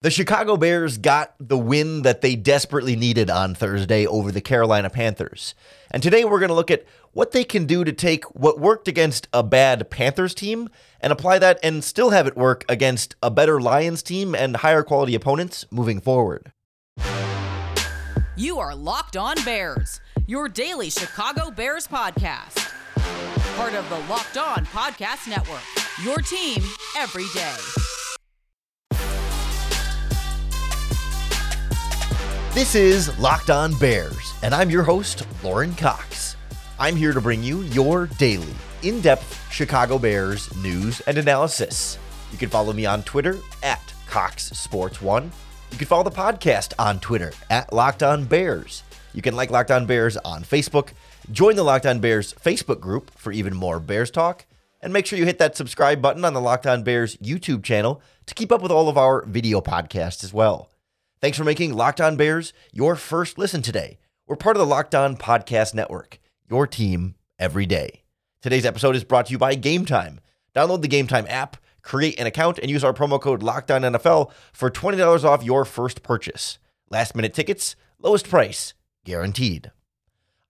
The 0.00 0.12
Chicago 0.12 0.56
Bears 0.56 0.96
got 0.96 1.34
the 1.40 1.58
win 1.58 2.02
that 2.02 2.20
they 2.20 2.36
desperately 2.36 2.94
needed 2.94 3.28
on 3.30 3.56
Thursday 3.56 4.06
over 4.06 4.30
the 4.30 4.40
Carolina 4.40 4.90
Panthers. 4.90 5.56
And 5.90 6.00
today 6.00 6.24
we're 6.24 6.38
going 6.38 6.50
to 6.50 6.54
look 6.54 6.70
at 6.70 6.84
what 7.14 7.32
they 7.32 7.42
can 7.42 7.66
do 7.66 7.82
to 7.82 7.92
take 7.92 8.24
what 8.26 8.60
worked 8.60 8.86
against 8.86 9.26
a 9.32 9.42
bad 9.42 9.90
Panthers 9.90 10.34
team 10.34 10.68
and 11.00 11.12
apply 11.12 11.40
that 11.40 11.58
and 11.64 11.82
still 11.82 12.10
have 12.10 12.28
it 12.28 12.36
work 12.36 12.64
against 12.68 13.16
a 13.24 13.28
better 13.28 13.60
Lions 13.60 14.04
team 14.04 14.36
and 14.36 14.58
higher 14.58 14.84
quality 14.84 15.16
opponents 15.16 15.64
moving 15.72 16.00
forward. 16.00 16.52
You 18.36 18.60
are 18.60 18.76
Locked 18.76 19.16
On 19.16 19.34
Bears, 19.44 20.00
your 20.28 20.48
daily 20.48 20.90
Chicago 20.90 21.50
Bears 21.50 21.88
podcast. 21.88 22.72
Part 23.56 23.74
of 23.74 23.88
the 23.90 23.98
Locked 24.08 24.36
On 24.36 24.64
Podcast 24.66 25.28
Network, 25.28 25.64
your 26.04 26.18
team 26.18 26.62
every 26.96 27.26
day. 27.34 27.56
This 32.58 32.74
is 32.74 33.16
Locked 33.20 33.50
On 33.50 33.72
Bears, 33.78 34.34
and 34.42 34.52
I'm 34.52 34.68
your 34.68 34.82
host, 34.82 35.24
Lauren 35.44 35.76
Cox. 35.76 36.34
I'm 36.76 36.96
here 36.96 37.12
to 37.12 37.20
bring 37.20 37.40
you 37.40 37.60
your 37.60 38.08
daily, 38.18 38.52
in 38.82 39.00
depth 39.00 39.48
Chicago 39.52 39.96
Bears 39.96 40.52
news 40.56 41.00
and 41.02 41.16
analysis. 41.18 41.98
You 42.32 42.36
can 42.36 42.48
follow 42.48 42.72
me 42.72 42.84
on 42.84 43.04
Twitter 43.04 43.38
at 43.62 43.94
Cox 44.08 44.50
Sports 44.58 45.00
One. 45.00 45.30
You 45.70 45.78
can 45.78 45.86
follow 45.86 46.02
the 46.02 46.10
podcast 46.10 46.74
on 46.80 46.98
Twitter 46.98 47.32
at 47.48 47.72
Locked 47.72 48.02
On 48.02 48.24
Bears. 48.24 48.82
You 49.14 49.22
can 49.22 49.36
like 49.36 49.52
Locked 49.52 49.70
On 49.70 49.86
Bears 49.86 50.16
on 50.16 50.42
Facebook, 50.42 50.88
join 51.30 51.54
the 51.54 51.62
Locked 51.62 51.86
On 51.86 52.00
Bears 52.00 52.34
Facebook 52.34 52.80
group 52.80 53.12
for 53.16 53.30
even 53.30 53.54
more 53.54 53.78
Bears 53.78 54.10
talk, 54.10 54.46
and 54.82 54.92
make 54.92 55.06
sure 55.06 55.16
you 55.16 55.26
hit 55.26 55.38
that 55.38 55.56
subscribe 55.56 56.02
button 56.02 56.24
on 56.24 56.34
the 56.34 56.40
Locked 56.40 56.66
On 56.66 56.82
Bears 56.82 57.16
YouTube 57.18 57.62
channel 57.62 58.02
to 58.26 58.34
keep 58.34 58.50
up 58.50 58.62
with 58.62 58.72
all 58.72 58.88
of 58.88 58.98
our 58.98 59.24
video 59.26 59.60
podcasts 59.60 60.24
as 60.24 60.34
well. 60.34 60.68
Thanks 61.20 61.36
for 61.36 61.42
making 61.42 61.74
Locked 61.74 62.00
On 62.00 62.16
Bears 62.16 62.52
your 62.72 62.94
first 62.94 63.38
listen 63.38 63.60
today. 63.60 63.98
We're 64.28 64.36
part 64.36 64.54
of 64.54 64.60
the 64.60 64.66
Locked 64.66 64.94
On 64.94 65.16
Podcast 65.16 65.74
Network, 65.74 66.20
your 66.48 66.64
team 66.64 67.16
every 67.40 67.66
day. 67.66 68.04
Today's 68.40 68.64
episode 68.64 68.94
is 68.94 69.02
brought 69.02 69.26
to 69.26 69.32
you 69.32 69.38
by 69.38 69.56
Game 69.56 69.84
Time. 69.84 70.20
Download 70.54 70.80
the 70.80 70.86
Game 70.86 71.08
Time 71.08 71.26
app, 71.28 71.56
create 71.82 72.20
an 72.20 72.28
account, 72.28 72.60
and 72.60 72.70
use 72.70 72.84
our 72.84 72.92
promo 72.92 73.20
code 73.20 73.42
LOCKEDONNFL 73.42 74.30
for 74.52 74.70
$20 74.70 75.24
off 75.24 75.42
your 75.42 75.64
first 75.64 76.04
purchase. 76.04 76.60
Last 76.88 77.16
minute 77.16 77.34
tickets, 77.34 77.74
lowest 77.98 78.28
price, 78.28 78.74
guaranteed. 79.04 79.72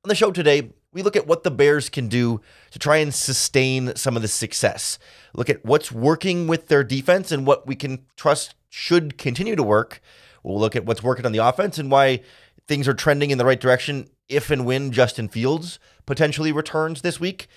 On 0.04 0.10
the 0.10 0.14
show 0.14 0.30
today, 0.30 0.72
we 0.92 1.00
look 1.00 1.16
at 1.16 1.26
what 1.26 1.44
the 1.44 1.50
Bears 1.50 1.88
can 1.88 2.08
do 2.08 2.42
to 2.72 2.78
try 2.78 2.98
and 2.98 3.14
sustain 3.14 3.96
some 3.96 4.16
of 4.16 4.22
the 4.22 4.28
success. 4.28 4.98
Look 5.32 5.48
at 5.48 5.64
what's 5.64 5.90
working 5.90 6.46
with 6.46 6.68
their 6.68 6.84
defense 6.84 7.32
and 7.32 7.46
what 7.46 7.66
we 7.66 7.74
can 7.74 8.04
trust 8.16 8.54
should 8.68 9.16
continue 9.16 9.56
to 9.56 9.62
work 9.62 10.02
We'll 10.48 10.58
look 10.58 10.76
at 10.76 10.86
what's 10.86 11.02
working 11.02 11.26
on 11.26 11.32
the 11.32 11.46
offense 11.46 11.78
and 11.78 11.90
why 11.90 12.22
things 12.66 12.88
are 12.88 12.94
trending 12.94 13.30
in 13.30 13.38
the 13.38 13.44
right 13.44 13.60
direction 13.60 14.08
if 14.28 14.50
and 14.50 14.64
when 14.64 14.92
Justin 14.92 15.28
Fields 15.28 15.78
potentially 16.06 16.52
returns 16.52 17.02
this 17.02 17.20
week. 17.20 17.48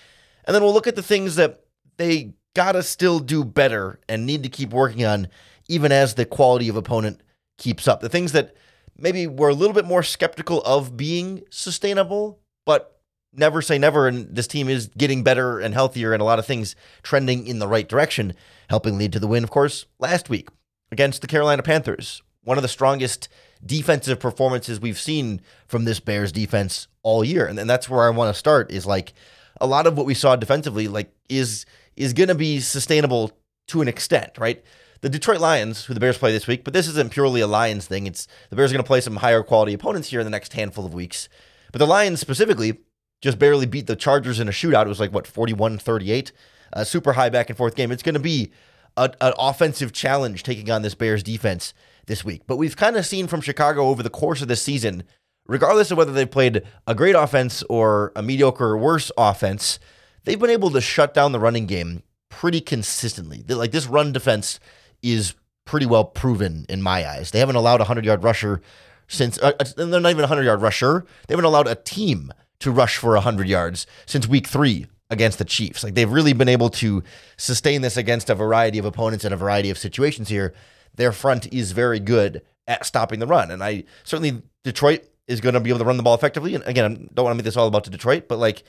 And 0.44 0.54
then 0.54 0.62
we'll 0.62 0.74
look 0.74 0.86
at 0.86 0.96
the 0.96 1.02
things 1.02 1.36
that 1.36 1.64
they 1.96 2.34
got 2.54 2.72
to 2.72 2.82
still 2.82 3.18
do 3.18 3.44
better 3.44 3.98
and 4.08 4.26
need 4.26 4.42
to 4.42 4.48
keep 4.50 4.70
working 4.70 5.04
on, 5.04 5.28
even 5.68 5.90
as 5.90 6.14
the 6.14 6.26
quality 6.26 6.68
of 6.68 6.76
opponent 6.76 7.22
keeps 7.56 7.88
up. 7.88 8.00
The 8.00 8.10
things 8.10 8.32
that 8.32 8.54
maybe 8.98 9.26
we're 9.26 9.48
a 9.48 9.54
little 9.54 9.74
bit 9.74 9.86
more 9.86 10.02
skeptical 10.02 10.62
of 10.62 10.94
being 10.94 11.44
sustainable, 11.48 12.40
but 12.66 13.00
never 13.32 13.62
say 13.62 13.78
never. 13.78 14.06
And 14.06 14.34
this 14.34 14.46
team 14.46 14.68
is 14.68 14.88
getting 14.98 15.22
better 15.22 15.60
and 15.60 15.72
healthier 15.72 16.12
and 16.12 16.20
a 16.20 16.26
lot 16.26 16.38
of 16.38 16.44
things 16.44 16.76
trending 17.02 17.46
in 17.46 17.58
the 17.58 17.68
right 17.68 17.88
direction, 17.88 18.34
helping 18.68 18.98
lead 18.98 19.12
to 19.14 19.18
the 19.18 19.28
win, 19.28 19.44
of 19.44 19.50
course, 19.50 19.86
last 19.98 20.28
week 20.28 20.48
against 20.90 21.22
the 21.22 21.26
Carolina 21.26 21.62
Panthers 21.62 22.22
one 22.44 22.58
of 22.58 22.62
the 22.62 22.68
strongest 22.68 23.28
defensive 23.64 24.18
performances 24.18 24.80
we've 24.80 24.98
seen 24.98 25.40
from 25.66 25.84
this 25.84 26.00
Bears 26.00 26.32
defense 26.32 26.88
all 27.02 27.24
year. 27.24 27.46
And, 27.46 27.58
and 27.58 27.70
that's 27.70 27.88
where 27.88 28.04
I 28.04 28.10
want 28.10 28.34
to 28.34 28.38
start 28.38 28.70
is 28.70 28.86
like 28.86 29.12
a 29.60 29.66
lot 29.66 29.86
of 29.86 29.96
what 29.96 30.06
we 30.06 30.14
saw 30.14 30.36
defensively 30.36 30.88
like 30.88 31.12
is 31.28 31.66
is 31.94 32.12
going 32.12 32.28
to 32.28 32.34
be 32.34 32.58
sustainable 32.58 33.32
to 33.68 33.82
an 33.82 33.88
extent, 33.88 34.38
right? 34.38 34.64
The 35.02 35.08
Detroit 35.08 35.40
Lions, 35.40 35.84
who 35.84 35.94
the 35.94 36.00
Bears 36.00 36.16
play 36.16 36.32
this 36.32 36.46
week, 36.46 36.64
but 36.64 36.72
this 36.72 36.88
isn't 36.88 37.12
purely 37.12 37.40
a 37.40 37.46
Lions 37.46 37.86
thing. 37.86 38.06
It's 38.06 38.26
the 38.50 38.56
Bears 38.56 38.70
are 38.70 38.74
going 38.74 38.84
to 38.84 38.86
play 38.86 39.00
some 39.00 39.16
higher 39.16 39.42
quality 39.42 39.74
opponents 39.74 40.08
here 40.08 40.20
in 40.20 40.24
the 40.24 40.30
next 40.30 40.52
handful 40.52 40.86
of 40.86 40.94
weeks. 40.94 41.28
But 41.70 41.78
the 41.78 41.86
Lions 41.86 42.20
specifically 42.20 42.78
just 43.20 43.38
barely 43.38 43.66
beat 43.66 43.86
the 43.86 43.96
Chargers 43.96 44.40
in 44.40 44.48
a 44.48 44.52
shootout. 44.52 44.86
It 44.86 44.88
was 44.88 45.00
like 45.00 45.12
what 45.12 45.24
41-38, 45.24 46.32
a 46.72 46.84
super 46.84 47.12
high 47.12 47.30
back 47.30 47.50
and 47.50 47.56
forth 47.56 47.74
game. 47.74 47.92
It's 47.92 48.02
going 48.02 48.14
to 48.14 48.20
be 48.20 48.52
a, 48.96 49.12
an 49.20 49.32
offensive 49.38 49.92
challenge 49.92 50.42
taking 50.42 50.70
on 50.70 50.82
this 50.82 50.94
Bears 50.94 51.22
defense 51.22 51.74
this 52.06 52.24
week. 52.24 52.42
But 52.46 52.56
we've 52.56 52.76
kind 52.76 52.96
of 52.96 53.06
seen 53.06 53.26
from 53.26 53.40
Chicago 53.40 53.88
over 53.88 54.02
the 54.02 54.10
course 54.10 54.42
of 54.42 54.48
this 54.48 54.62
season, 54.62 55.04
regardless 55.46 55.90
of 55.90 55.98
whether 55.98 56.12
they've 56.12 56.30
played 56.30 56.62
a 56.86 56.94
great 56.94 57.14
offense 57.14 57.62
or 57.68 58.12
a 58.16 58.22
mediocre 58.22 58.64
or 58.64 58.78
worse 58.78 59.10
offense, 59.16 59.78
they've 60.24 60.38
been 60.38 60.50
able 60.50 60.70
to 60.70 60.80
shut 60.80 61.14
down 61.14 61.32
the 61.32 61.40
running 61.40 61.66
game 61.66 62.02
pretty 62.28 62.60
consistently. 62.60 63.44
Like 63.48 63.72
this 63.72 63.86
run 63.86 64.12
defense 64.12 64.58
is 65.02 65.34
pretty 65.64 65.86
well 65.86 66.04
proven 66.04 66.66
in 66.68 66.82
my 66.82 67.08
eyes. 67.08 67.30
They 67.30 67.38
haven't 67.38 67.56
allowed 67.56 67.80
a 67.80 67.84
100 67.84 68.04
yard 68.04 68.24
rusher 68.24 68.60
since, 69.08 69.38
uh, 69.42 69.52
uh 69.60 69.64
they're 69.76 70.00
not 70.00 70.10
even 70.10 70.20
a 70.20 70.28
100 70.28 70.42
yard 70.42 70.62
rusher. 70.62 71.04
They 71.26 71.32
haven't 71.32 71.44
allowed 71.44 71.68
a 71.68 71.74
team 71.74 72.32
to 72.60 72.70
rush 72.70 72.96
for 72.96 73.14
100 73.14 73.48
yards 73.48 73.86
since 74.06 74.26
week 74.26 74.46
three 74.46 74.86
against 75.10 75.38
the 75.38 75.44
Chiefs. 75.44 75.84
Like 75.84 75.94
they've 75.94 76.10
really 76.10 76.32
been 76.32 76.48
able 76.48 76.70
to 76.70 77.02
sustain 77.36 77.82
this 77.82 77.96
against 77.96 78.30
a 78.30 78.34
variety 78.34 78.78
of 78.78 78.84
opponents 78.84 79.24
in 79.24 79.32
a 79.32 79.36
variety 79.36 79.68
of 79.68 79.78
situations 79.78 80.28
here 80.28 80.54
their 80.94 81.12
front 81.12 81.52
is 81.52 81.72
very 81.72 82.00
good 82.00 82.42
at 82.66 82.86
stopping 82.86 83.18
the 83.20 83.26
run. 83.26 83.50
And 83.50 83.62
I 83.62 83.84
certainly 84.04 84.42
Detroit 84.64 85.04
is 85.26 85.40
going 85.40 85.54
to 85.54 85.60
be 85.60 85.70
able 85.70 85.78
to 85.80 85.84
run 85.84 85.96
the 85.96 86.02
ball 86.02 86.14
effectively. 86.14 86.54
And 86.54 86.64
again, 86.64 86.84
I 86.84 87.14
don't 87.14 87.24
want 87.24 87.34
to 87.34 87.36
make 87.36 87.44
this 87.44 87.56
all 87.56 87.66
about 87.66 87.84
to 87.84 87.90
Detroit, 87.90 88.28
but 88.28 88.38
like 88.38 88.64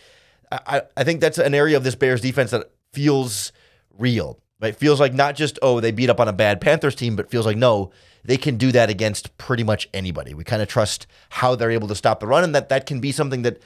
I, 0.51 0.83
I 0.95 1.03
think 1.03 1.21
that's 1.21 1.37
an 1.37 1.53
area 1.53 1.77
of 1.77 1.83
this 1.83 1.95
Bears 1.95 2.21
defense 2.21 2.51
that 2.51 2.71
feels 2.91 3.51
real. 3.97 4.39
Right? 4.61 4.75
Feels 4.75 4.99
like 4.99 5.13
not 5.13 5.35
just, 5.35 5.59
oh, 5.61 5.79
they 5.79 5.91
beat 5.91 6.09
up 6.09 6.21
on 6.21 6.27
a 6.29 6.33
bad 6.33 6.61
Panthers 6.61 6.95
team, 6.95 7.15
but 7.15 7.29
feels 7.29 7.45
like 7.45 7.57
no, 7.57 7.91
they 8.23 8.37
can 8.37 8.55
do 8.55 8.71
that 8.71 8.89
against 8.89 9.35
pretty 9.37 9.63
much 9.63 9.89
anybody. 9.93 10.33
We 10.33 10.45
kind 10.45 10.61
of 10.61 10.69
trust 10.69 11.05
how 11.29 11.55
they're 11.55 11.71
able 11.71 11.89
to 11.89 11.95
stop 11.95 12.19
the 12.21 12.27
run, 12.27 12.45
and 12.45 12.55
that 12.55 12.69
that 12.69 12.85
can 12.85 13.01
be 13.01 13.11
something 13.11 13.41
that 13.41 13.61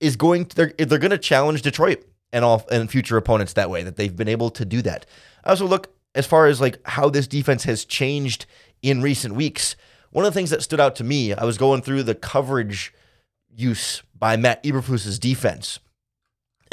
is 0.00 0.16
going 0.16 0.46
to 0.46 0.56
they're 0.56 0.72
they're 0.78 0.98
going 0.98 1.10
to 1.10 1.18
challenge 1.18 1.62
Detroit 1.62 2.04
and 2.32 2.44
all 2.44 2.66
and 2.70 2.90
future 2.90 3.18
opponents 3.18 3.52
that 3.54 3.68
way. 3.68 3.82
That 3.82 3.96
they've 3.96 4.14
been 4.14 4.28
able 4.28 4.48
to 4.50 4.64
do 4.64 4.80
that. 4.82 5.04
I 5.44 5.50
also 5.50 5.66
look 5.66 5.94
as 6.18 6.26
far 6.26 6.46
as 6.46 6.60
like 6.60 6.80
how 6.84 7.08
this 7.08 7.28
defense 7.28 7.62
has 7.62 7.84
changed 7.84 8.44
in 8.82 9.00
recent 9.00 9.36
weeks, 9.36 9.76
one 10.10 10.24
of 10.24 10.32
the 10.32 10.36
things 10.36 10.50
that 10.50 10.62
stood 10.62 10.80
out 10.80 10.96
to 10.96 11.04
me, 11.04 11.32
I 11.32 11.44
was 11.44 11.56
going 11.56 11.80
through 11.80 12.02
the 12.02 12.14
coverage 12.14 12.92
use 13.54 14.02
by 14.18 14.36
Matt 14.36 14.62
Eberflus's 14.64 15.18
defense, 15.20 15.78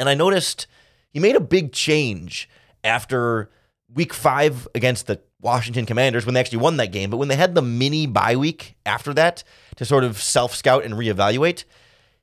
and 0.00 0.08
I 0.08 0.14
noticed 0.14 0.66
he 1.10 1.20
made 1.20 1.36
a 1.36 1.40
big 1.40 1.72
change 1.72 2.48
after 2.82 3.50
week 3.94 4.12
five 4.12 4.66
against 4.74 5.06
the 5.06 5.20
Washington 5.40 5.86
Commanders 5.86 6.26
when 6.26 6.34
they 6.34 6.40
actually 6.40 6.58
won 6.58 6.76
that 6.78 6.90
game. 6.90 7.08
But 7.08 7.18
when 7.18 7.28
they 7.28 7.36
had 7.36 7.54
the 7.54 7.62
mini 7.62 8.06
bye 8.06 8.34
week 8.34 8.74
after 8.84 9.14
that 9.14 9.44
to 9.76 9.84
sort 9.84 10.02
of 10.02 10.20
self 10.20 10.56
scout 10.56 10.84
and 10.84 10.94
reevaluate, 10.94 11.62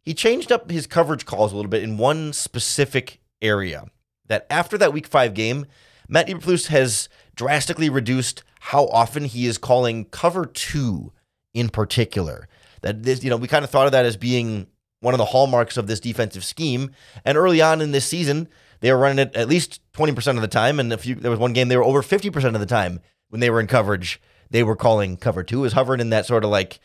he 0.02 0.14
changed 0.14 0.52
up 0.52 0.70
his 0.70 0.88
coverage 0.88 1.26
calls 1.26 1.54
a 1.54 1.56
little 1.56 1.72
bit 1.72 1.84
in 1.84 1.98
one 1.98 2.34
specific 2.34 3.22
area. 3.42 3.86
That 4.28 4.46
after 4.50 4.78
that 4.78 4.92
week 4.92 5.08
five 5.08 5.34
game, 5.34 5.68
Matt 6.08 6.28
Eberflus 6.28 6.68
has 6.68 7.10
drastically 7.36 7.90
reduced 7.90 8.44
how 8.60 8.88
often 8.88 9.26
he 9.26 9.48
is 9.48 9.58
calling 9.58 10.06
cover 10.06 10.46
two 10.46 11.12
in 11.54 11.70
particular. 11.70 12.48
That 12.82 13.04
this, 13.04 13.24
you 13.24 13.30
know, 13.30 13.38
we 13.38 13.48
kind 13.48 13.64
of 13.64 13.70
thought 13.70 13.86
of 13.86 13.92
that 13.92 14.06
as 14.06 14.18
being 14.18 14.68
one 15.00 15.14
of 15.14 15.18
the 15.18 15.26
hallmarks 15.26 15.78
of 15.78 15.88
this 15.88 16.00
defensive 16.00 16.44
scheme. 16.44 16.92
And 17.26 17.38
early 17.38 17.62
on 17.62 17.82
in 17.82 17.92
this 17.92 18.06
season, 18.06 18.48
they 18.80 18.92
were 18.92 18.98
running 18.98 19.20
it 19.20 19.36
at 19.36 19.50
least 19.50 19.82
20% 19.94 20.36
of 20.36 20.42
the 20.42 20.48
time. 20.48 20.80
And 20.80 20.92
if 20.92 21.06
you, 21.06 21.16
there 21.16 21.32
was 21.32 21.40
one 21.40 21.54
game 21.54 21.68
they 21.68 21.78
were 21.78 21.84
over 21.84 22.02
50% 22.02 22.54
of 22.54 22.60
the 22.60 22.66
time 22.66 23.00
when 23.30 23.40
they 23.40 23.50
were 23.50 23.60
in 23.60 23.68
coverage, 23.68 24.22
they 24.50 24.64
were 24.64 24.76
calling 24.76 25.18
cover 25.18 25.44
two. 25.44 25.62
Was 25.62 25.74
hovering 25.74 26.00
in 26.00 26.10
that 26.12 26.26
sort 26.26 26.44
of 26.44 26.50
like 26.50 26.80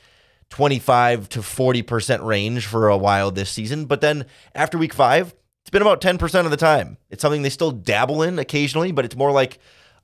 25 0.50 1.28
to 1.30 1.40
40% 1.40 2.24
range 2.24 2.66
for 2.66 2.88
a 2.88 2.96
while 2.96 3.30
this 3.30 3.50
season. 3.50 3.86
But 3.86 4.00
then 4.00 4.26
after 4.54 4.78
week 4.78 4.94
five, 4.94 5.34
it's 5.68 5.70
been 5.70 5.82
about 5.82 6.00
10% 6.00 6.46
of 6.46 6.50
the 6.50 6.56
time. 6.56 6.96
It's 7.10 7.20
something 7.20 7.42
they 7.42 7.50
still 7.50 7.72
dabble 7.72 8.22
in 8.22 8.38
occasionally, 8.38 8.90
but 8.90 9.04
it's 9.04 9.14
more 9.14 9.30
like 9.30 9.58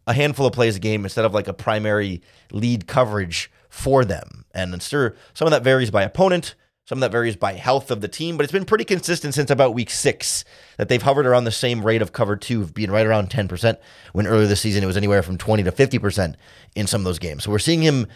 a 0.07 0.13
handful 0.13 0.45
of 0.45 0.53
plays 0.53 0.77
a 0.77 0.79
game 0.79 1.05
instead 1.05 1.25
of 1.25 1.33
like 1.33 1.49
a 1.49 1.55
primary 1.55 2.21
lead 2.53 2.87
coverage 2.87 3.51
for 3.71 4.05
them. 4.05 4.45
And 4.55 4.83
sure, 4.83 5.17
some 5.33 5.47
of 5.47 5.53
that 5.53 5.65
varies 5.65 5.91
by 5.91 6.03
opponent, 6.03 6.55
some 6.85 6.99
of 6.99 7.01
that 7.01 7.13
varies 7.13 7.37
by 7.37 7.55
health 7.55 7.91
of 7.91 8.03
the 8.03 8.09
team, 8.09 8.37
but 8.37 8.45
it's 8.45 8.53
been 8.53 8.67
pretty 8.67 8.85
consistent 8.85 9.33
since 9.33 9.51
about 9.51 9.73
week 9.73 9.89
six 9.89 10.45
that 10.77 10.91
they've 10.91 11.01
hovered 11.01 11.25
around 11.25 11.45
the 11.45 11.51
same 11.51 11.83
rate 11.83 12.03
of 12.03 12.13
cover 12.13 12.37
two 12.37 12.61
of 12.61 12.75
being 12.75 12.91
right 12.91 13.07
around 13.07 13.31
10%, 13.31 13.79
when 14.13 14.27
earlier 14.27 14.47
this 14.47 14.61
season 14.61 14.85
it 14.85 14.87
was 14.87 14.99
anywhere 14.99 15.23
from 15.23 15.39
20 15.39 15.63
to 15.63 15.73
50% 15.73 16.35
in 16.77 16.87
some 16.87 17.01
of 17.01 17.07
those 17.07 17.19
games. 17.19 17.43
So 17.43 17.51
we're 17.51 17.59
seeing 17.59 17.81
him 17.81 18.07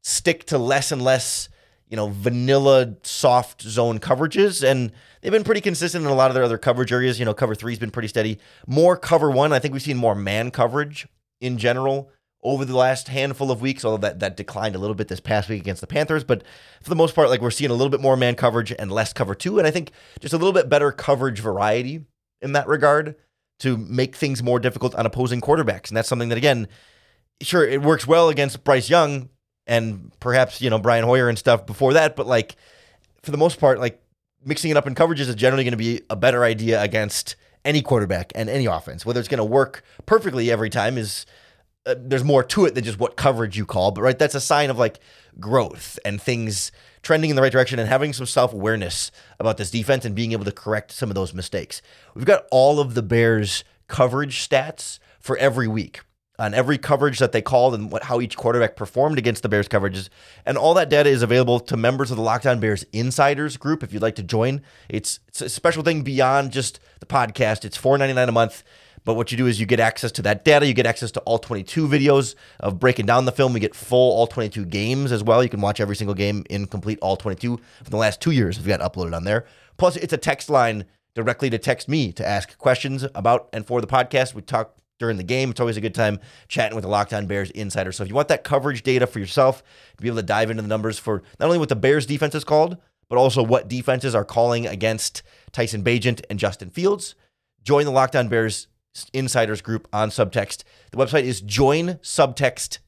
stick 0.00 0.46
to 0.46 0.56
less 0.56 0.90
and 0.90 1.02
less 1.02 1.50
you 1.88 1.96
know, 1.96 2.08
vanilla 2.08 2.94
soft 3.02 3.62
zone 3.62 3.98
coverages. 3.98 4.68
And 4.68 4.92
they've 5.20 5.32
been 5.32 5.44
pretty 5.44 5.60
consistent 5.60 6.04
in 6.04 6.10
a 6.10 6.14
lot 6.14 6.30
of 6.30 6.34
their 6.34 6.44
other 6.44 6.58
coverage 6.58 6.92
areas. 6.92 7.18
You 7.18 7.24
know, 7.24 7.34
cover 7.34 7.54
three's 7.54 7.78
been 7.78 7.90
pretty 7.90 8.08
steady. 8.08 8.38
More 8.66 8.96
cover 8.96 9.30
one. 9.30 9.52
I 9.52 9.58
think 9.58 9.72
we've 9.72 9.82
seen 9.82 9.96
more 9.96 10.14
man 10.14 10.50
coverage 10.50 11.06
in 11.40 11.58
general 11.58 12.10
over 12.42 12.64
the 12.64 12.76
last 12.76 13.08
handful 13.08 13.50
of 13.50 13.62
weeks, 13.62 13.84
although 13.84 14.06
that, 14.06 14.20
that 14.20 14.36
declined 14.36 14.74
a 14.74 14.78
little 14.78 14.94
bit 14.94 15.08
this 15.08 15.20
past 15.20 15.48
week 15.48 15.60
against 15.60 15.80
the 15.80 15.86
Panthers. 15.86 16.24
But 16.24 16.42
for 16.82 16.90
the 16.90 16.96
most 16.96 17.14
part, 17.14 17.30
like 17.30 17.40
we're 17.40 17.50
seeing 17.50 17.70
a 17.70 17.74
little 17.74 17.90
bit 17.90 18.00
more 18.00 18.16
man 18.16 18.34
coverage 18.34 18.72
and 18.78 18.92
less 18.92 19.12
cover 19.12 19.34
two. 19.34 19.58
And 19.58 19.66
I 19.66 19.70
think 19.70 19.92
just 20.20 20.34
a 20.34 20.36
little 20.36 20.52
bit 20.52 20.68
better 20.68 20.92
coverage 20.92 21.40
variety 21.40 22.04
in 22.42 22.52
that 22.52 22.68
regard 22.68 23.16
to 23.60 23.76
make 23.78 24.14
things 24.14 24.42
more 24.42 24.60
difficult 24.60 24.94
on 24.94 25.06
opposing 25.06 25.40
quarterbacks. 25.40 25.88
And 25.88 25.96
that's 25.96 26.08
something 26.08 26.28
that, 26.28 26.38
again, 26.38 26.68
sure, 27.40 27.66
it 27.66 27.82
works 27.82 28.06
well 28.06 28.28
against 28.28 28.62
Bryce 28.62 28.90
Young 28.90 29.30
and 29.66 30.12
perhaps, 30.20 30.60
you 30.60 30.70
know, 30.70 30.78
Brian 30.78 31.04
Hoyer 31.04 31.28
and 31.28 31.38
stuff 31.38 31.66
before 31.66 31.94
that. 31.94 32.16
But 32.16 32.26
like 32.26 32.56
for 33.22 33.30
the 33.30 33.38
most 33.38 33.58
part, 33.58 33.80
like 33.80 34.00
mixing 34.44 34.70
it 34.70 34.76
up 34.76 34.86
in 34.86 34.94
coverages 34.94 35.28
is 35.28 35.34
generally 35.34 35.64
going 35.64 35.72
to 35.72 35.78
be 35.78 36.02
a 36.10 36.16
better 36.16 36.44
idea 36.44 36.82
against 36.82 37.36
any 37.64 37.82
quarterback 37.82 38.32
and 38.34 38.50
any 38.50 38.66
offense. 38.66 39.06
Whether 39.06 39.20
it's 39.20 39.28
going 39.28 39.38
to 39.38 39.44
work 39.44 39.82
perfectly 40.06 40.50
every 40.50 40.70
time 40.70 40.98
is 40.98 41.24
uh, 41.86 41.94
there's 41.98 42.24
more 42.24 42.42
to 42.42 42.64
it 42.64 42.74
than 42.74 42.84
just 42.84 42.98
what 42.98 43.16
coverage 43.16 43.56
you 43.56 43.66
call, 43.66 43.90
but 43.90 44.02
right, 44.02 44.18
that's 44.18 44.34
a 44.34 44.40
sign 44.40 44.70
of 44.70 44.78
like 44.78 45.00
growth 45.38 45.98
and 46.04 46.20
things 46.20 46.72
trending 47.02 47.30
in 47.30 47.36
the 47.36 47.42
right 47.42 47.52
direction 47.52 47.78
and 47.78 47.88
having 47.88 48.12
some 48.12 48.26
self 48.26 48.52
awareness 48.52 49.10
about 49.38 49.58
this 49.58 49.70
defense 49.70 50.04
and 50.04 50.14
being 50.14 50.32
able 50.32 50.44
to 50.44 50.52
correct 50.52 50.92
some 50.92 51.10
of 51.10 51.14
those 51.14 51.34
mistakes. 51.34 51.82
We've 52.14 52.24
got 52.24 52.46
all 52.50 52.80
of 52.80 52.94
the 52.94 53.02
Bears 53.02 53.64
coverage 53.86 54.46
stats 54.48 54.98
for 55.20 55.36
every 55.36 55.68
week 55.68 56.00
on 56.38 56.52
every 56.52 56.78
coverage 56.78 57.18
that 57.20 57.32
they 57.32 57.42
called 57.42 57.74
and 57.74 57.92
what 57.92 58.04
how 58.04 58.20
each 58.20 58.36
quarterback 58.36 58.76
performed 58.76 59.18
against 59.18 59.42
the 59.42 59.48
Bears 59.48 59.68
coverages. 59.68 60.08
And 60.44 60.58
all 60.58 60.74
that 60.74 60.88
data 60.88 61.08
is 61.08 61.22
available 61.22 61.60
to 61.60 61.76
members 61.76 62.10
of 62.10 62.16
the 62.16 62.22
Locked 62.22 62.46
On 62.46 62.58
Bears 62.58 62.84
Insiders 62.92 63.56
group 63.56 63.82
if 63.82 63.92
you'd 63.92 64.02
like 64.02 64.16
to 64.16 64.22
join. 64.22 64.60
It's, 64.88 65.20
it's 65.28 65.40
a 65.40 65.48
special 65.48 65.82
thing 65.82 66.02
beyond 66.02 66.50
just 66.50 66.80
the 67.00 67.06
podcast. 67.06 67.64
It's 67.64 67.78
$4.99 67.78 68.28
a 68.28 68.32
month. 68.32 68.64
But 69.04 69.14
what 69.14 69.30
you 69.30 69.36
do 69.36 69.46
is 69.46 69.60
you 69.60 69.66
get 69.66 69.80
access 69.80 70.10
to 70.12 70.22
that 70.22 70.44
data. 70.44 70.66
You 70.66 70.72
get 70.72 70.86
access 70.86 71.10
to 71.12 71.20
all 71.20 71.38
22 71.38 71.86
videos 71.86 72.34
of 72.60 72.80
breaking 72.80 73.06
down 73.06 73.26
the 73.26 73.32
film. 73.32 73.52
We 73.52 73.60
get 73.60 73.74
full 73.74 74.12
all 74.12 74.26
22 74.26 74.64
games 74.64 75.12
as 75.12 75.22
well. 75.22 75.42
You 75.42 75.50
can 75.50 75.60
watch 75.60 75.78
every 75.78 75.94
single 75.94 76.14
game 76.14 76.44
in 76.48 76.66
complete 76.66 76.98
all 77.02 77.16
22 77.16 77.58
from 77.58 77.90
the 77.90 77.98
last 77.98 78.22
two 78.22 78.30
years 78.30 78.56
if 78.56 78.66
you 78.66 78.74
got 78.74 78.80
uploaded 78.80 79.14
on 79.14 79.24
there. 79.24 79.44
Plus, 79.76 79.96
it's 79.96 80.14
a 80.14 80.16
text 80.18 80.48
line 80.48 80.86
directly 81.14 81.50
to 81.50 81.58
text 81.58 81.88
me 81.88 82.12
to 82.12 82.26
ask 82.26 82.56
questions 82.56 83.06
about 83.14 83.48
and 83.52 83.66
for 83.66 83.80
the 83.82 83.86
podcast. 83.86 84.34
We 84.34 84.40
talk 84.40 84.74
during 85.04 85.16
the 85.18 85.22
game. 85.22 85.50
It's 85.50 85.60
always 85.60 85.76
a 85.76 85.82
good 85.82 85.94
time 85.94 86.18
chatting 86.48 86.74
with 86.74 86.82
the 86.82 86.88
Locked 86.88 87.12
On 87.12 87.26
Bears 87.26 87.50
insider. 87.50 87.92
So 87.92 88.02
if 88.02 88.08
you 88.08 88.14
want 88.14 88.28
that 88.28 88.42
coverage 88.44 88.82
data 88.82 89.06
for 89.06 89.18
yourself, 89.18 89.62
to 89.96 90.02
be 90.02 90.08
able 90.08 90.16
to 90.16 90.22
dive 90.22 90.50
into 90.50 90.62
the 90.62 90.68
numbers 90.68 90.98
for 90.98 91.22
not 91.38 91.46
only 91.46 91.58
what 91.58 91.68
the 91.68 91.76
Bears 91.76 92.06
defense 92.06 92.34
is 92.34 92.44
called, 92.44 92.78
but 93.08 93.18
also 93.18 93.42
what 93.42 93.68
defenses 93.68 94.14
are 94.14 94.24
calling 94.24 94.66
against 94.66 95.22
Tyson 95.52 95.84
Bagent 95.84 96.22
and 96.30 96.38
Justin 96.38 96.70
Fields, 96.70 97.14
join 97.62 97.84
the 97.84 97.90
Locked 97.90 98.16
On 98.16 98.28
Bears 98.28 98.66
insiders 99.12 99.60
group 99.60 99.86
on 99.92 100.08
Subtext. 100.08 100.64
The 100.90 100.96
website 100.96 101.24
is 101.24 101.42
joinsubtext.com 101.42 102.83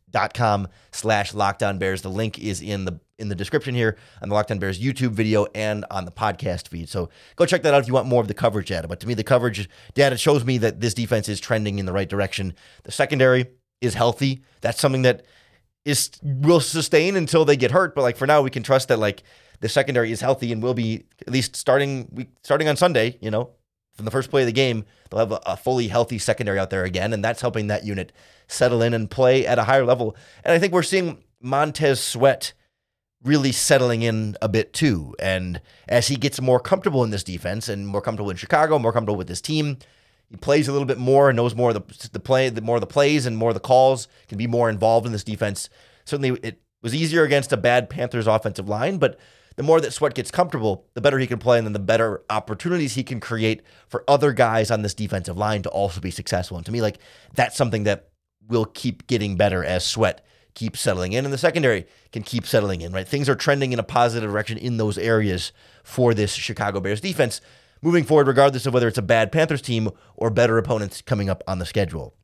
slash 0.92 1.34
locked 1.34 1.62
on 1.62 1.78
bears. 1.78 2.02
The 2.02 2.10
link 2.10 2.38
is 2.38 2.60
in 2.60 2.84
the 2.84 3.00
in 3.18 3.28
the 3.28 3.34
description 3.34 3.74
here 3.74 3.96
on 4.20 4.28
the 4.28 4.34
Locked 4.34 4.50
On 4.50 4.58
Bears 4.58 4.78
YouTube 4.78 5.12
video 5.12 5.46
and 5.54 5.84
on 5.90 6.04
the 6.04 6.10
podcast 6.10 6.68
feed. 6.68 6.88
So 6.88 7.08
go 7.36 7.46
check 7.46 7.62
that 7.62 7.72
out 7.72 7.80
if 7.80 7.88
you 7.88 7.94
want 7.94 8.06
more 8.06 8.20
of 8.20 8.28
the 8.28 8.34
coverage 8.34 8.68
data. 8.68 8.88
But 8.88 9.00
to 9.00 9.06
me, 9.06 9.14
the 9.14 9.24
coverage 9.24 9.68
data 9.94 10.18
shows 10.18 10.44
me 10.44 10.58
that 10.58 10.80
this 10.80 10.94
defense 10.94 11.28
is 11.28 11.40
trending 11.40 11.78
in 11.78 11.86
the 11.86 11.92
right 11.92 12.08
direction. 12.08 12.54
The 12.84 12.92
secondary 12.92 13.46
is 13.80 13.94
healthy. 13.94 14.42
That's 14.60 14.80
something 14.80 15.02
that 15.02 15.24
is 15.84 16.10
will 16.22 16.60
sustain 16.60 17.16
until 17.16 17.44
they 17.44 17.56
get 17.56 17.70
hurt. 17.70 17.94
But 17.94 18.02
like 18.02 18.16
for 18.16 18.26
now, 18.26 18.42
we 18.42 18.50
can 18.50 18.62
trust 18.62 18.88
that 18.88 18.98
like 18.98 19.22
the 19.60 19.68
secondary 19.68 20.12
is 20.12 20.20
healthy 20.20 20.52
and 20.52 20.62
will 20.62 20.74
be 20.74 21.04
at 21.26 21.32
least 21.32 21.56
starting 21.56 22.28
starting 22.42 22.68
on 22.68 22.76
Sunday. 22.76 23.18
You 23.20 23.30
know, 23.30 23.50
from 23.94 24.04
the 24.04 24.10
first 24.10 24.30
play 24.30 24.42
of 24.42 24.46
the 24.46 24.52
game, 24.52 24.84
they'll 25.10 25.20
have 25.20 25.40
a, 25.46 25.56
fully 25.56 25.88
healthy 25.88 26.18
secondary 26.18 26.58
out 26.58 26.70
there 26.70 26.84
again, 26.84 27.12
and 27.12 27.24
that's 27.24 27.40
helping 27.40 27.68
that 27.68 27.84
unit 27.84 28.12
settle 28.46 28.82
in 28.82 28.94
and 28.94 29.10
play 29.10 29.46
at 29.46 29.58
a 29.58 29.64
higher 29.64 29.84
level. 29.84 30.16
And 30.44 30.52
I 30.52 30.58
think 30.58 30.72
we're 30.72 30.82
seeing 30.82 31.22
Montez 31.40 32.00
Sweat 32.00 32.52
really 33.22 33.52
settling 33.52 34.02
in 34.02 34.36
a 34.40 34.48
bit 34.48 34.72
too. 34.72 35.14
And 35.18 35.60
as 35.88 36.08
he 36.08 36.16
gets 36.16 36.40
more 36.40 36.60
comfortable 36.60 37.02
in 37.02 37.10
this 37.10 37.24
defense 37.24 37.68
and 37.68 37.86
more 37.86 38.00
comfortable 38.00 38.30
in 38.30 38.36
Chicago, 38.36 38.78
more 38.78 38.92
comfortable 38.92 39.16
with 39.16 39.28
this 39.28 39.40
team, 39.40 39.78
he 40.28 40.36
plays 40.36 40.68
a 40.68 40.72
little 40.72 40.86
bit 40.86 40.98
more 40.98 41.28
and 41.28 41.36
knows 41.36 41.54
more 41.54 41.70
of 41.70 41.74
the, 41.74 42.08
the 42.10 42.20
play, 42.20 42.48
the 42.48 42.60
more 42.60 42.76
of 42.76 42.80
the 42.80 42.86
plays 42.86 43.26
and 43.26 43.36
more 43.36 43.50
of 43.50 43.54
the 43.54 43.60
calls, 43.60 44.08
can 44.28 44.38
be 44.38 44.46
more 44.46 44.68
involved 44.68 45.06
in 45.06 45.12
this 45.12 45.24
defense. 45.24 45.68
Certainly, 46.04 46.40
it 46.42 46.60
was 46.82 46.94
easier 46.94 47.22
against 47.22 47.52
a 47.52 47.56
bad 47.56 47.88
Panthers 47.90 48.26
offensive 48.26 48.68
line, 48.68 48.98
but 48.98 49.18
the 49.56 49.62
more 49.62 49.80
that 49.80 49.92
Sweat 49.92 50.14
gets 50.14 50.30
comfortable, 50.30 50.86
the 50.94 51.00
better 51.00 51.18
he 51.18 51.26
can 51.26 51.38
play, 51.38 51.58
and 51.58 51.66
then 51.66 51.72
the 51.72 51.78
better 51.78 52.22
opportunities 52.28 52.94
he 52.94 53.02
can 53.02 53.20
create 53.20 53.62
for 53.88 54.04
other 54.06 54.32
guys 54.32 54.70
on 54.70 54.82
this 54.82 54.94
defensive 54.94 55.36
line 55.36 55.62
to 55.62 55.70
also 55.70 56.00
be 56.00 56.10
successful. 56.10 56.56
And 56.56 56.66
to 56.66 56.72
me, 56.72 56.82
like 56.82 56.98
that's 57.34 57.56
something 57.56 57.84
that 57.84 58.10
will 58.48 58.64
keep 58.64 59.06
getting 59.06 59.36
better 59.36 59.64
as 59.64 59.84
Sweat 59.84 60.24
keeps 60.54 60.80
settling 60.80 61.12
in, 61.12 61.24
and 61.24 61.32
the 61.32 61.38
secondary 61.38 61.86
can 62.12 62.22
keep 62.22 62.46
settling 62.46 62.80
in. 62.80 62.92
Right, 62.92 63.06
things 63.06 63.28
are 63.28 63.34
trending 63.34 63.72
in 63.72 63.78
a 63.78 63.84
positive 63.84 64.30
direction 64.30 64.58
in 64.58 64.76
those 64.76 64.98
areas 64.98 65.52
for 65.84 66.14
this 66.14 66.32
Chicago 66.32 66.80
Bears 66.80 67.00
defense 67.00 67.40
moving 67.82 68.04
forward, 68.04 68.26
regardless 68.26 68.66
of 68.66 68.74
whether 68.74 68.88
it's 68.88 68.98
a 68.98 69.02
bad 69.02 69.30
Panthers 69.30 69.62
team 69.62 69.90
or 70.16 70.30
better 70.30 70.58
opponents 70.58 71.02
coming 71.02 71.28
up 71.28 71.44
on 71.46 71.58
the 71.58 71.66
schedule. 71.66 72.14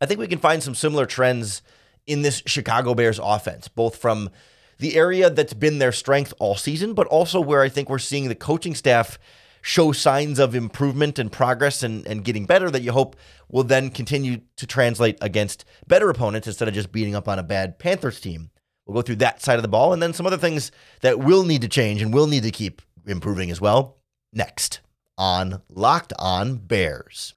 I 0.00 0.06
think 0.06 0.20
we 0.20 0.26
can 0.26 0.38
find 0.38 0.62
some 0.62 0.74
similar 0.74 1.06
trends 1.06 1.62
in 2.06 2.22
this 2.22 2.42
Chicago 2.46 2.94
Bears 2.94 3.20
offense, 3.22 3.68
both 3.68 3.96
from 3.96 4.30
the 4.78 4.96
area 4.96 5.30
that's 5.30 5.54
been 5.54 5.78
their 5.78 5.92
strength 5.92 6.34
all 6.38 6.56
season, 6.56 6.92
but 6.94 7.06
also 7.06 7.40
where 7.40 7.62
I 7.62 7.68
think 7.68 7.88
we're 7.88 7.98
seeing 7.98 8.28
the 8.28 8.34
coaching 8.34 8.74
staff 8.74 9.18
show 9.66 9.90
signs 9.90 10.38
of 10.38 10.54
improvement 10.54 11.18
and 11.18 11.32
progress 11.32 11.82
and, 11.82 12.06
and 12.06 12.24
getting 12.24 12.46
better 12.46 12.70
that 12.70 12.82
you 12.82 12.92
hope 12.92 13.16
will 13.50 13.64
then 13.64 13.90
continue 13.90 14.40
to 14.54 14.64
translate 14.64 15.18
against 15.20 15.64
better 15.88 16.08
opponents 16.08 16.46
instead 16.46 16.68
of 16.68 16.74
just 16.74 16.92
beating 16.92 17.16
up 17.16 17.26
on 17.26 17.40
a 17.40 17.42
bad 17.42 17.76
Panthers 17.76 18.20
team. 18.20 18.48
We'll 18.86 18.94
go 18.94 19.02
through 19.02 19.16
that 19.16 19.42
side 19.42 19.56
of 19.56 19.62
the 19.62 19.68
ball 19.68 19.92
and 19.92 20.00
then 20.00 20.12
some 20.12 20.24
other 20.24 20.36
things 20.36 20.70
that 21.00 21.18
will 21.18 21.42
need 21.42 21.62
to 21.62 21.68
change 21.68 22.00
and 22.00 22.14
will 22.14 22.28
need 22.28 22.44
to 22.44 22.52
keep 22.52 22.80
improving 23.08 23.50
as 23.50 23.60
well 23.60 23.96
next 24.32 24.82
on 25.18 25.60
Locked 25.68 26.12
On 26.16 26.58
Bears. 26.58 27.34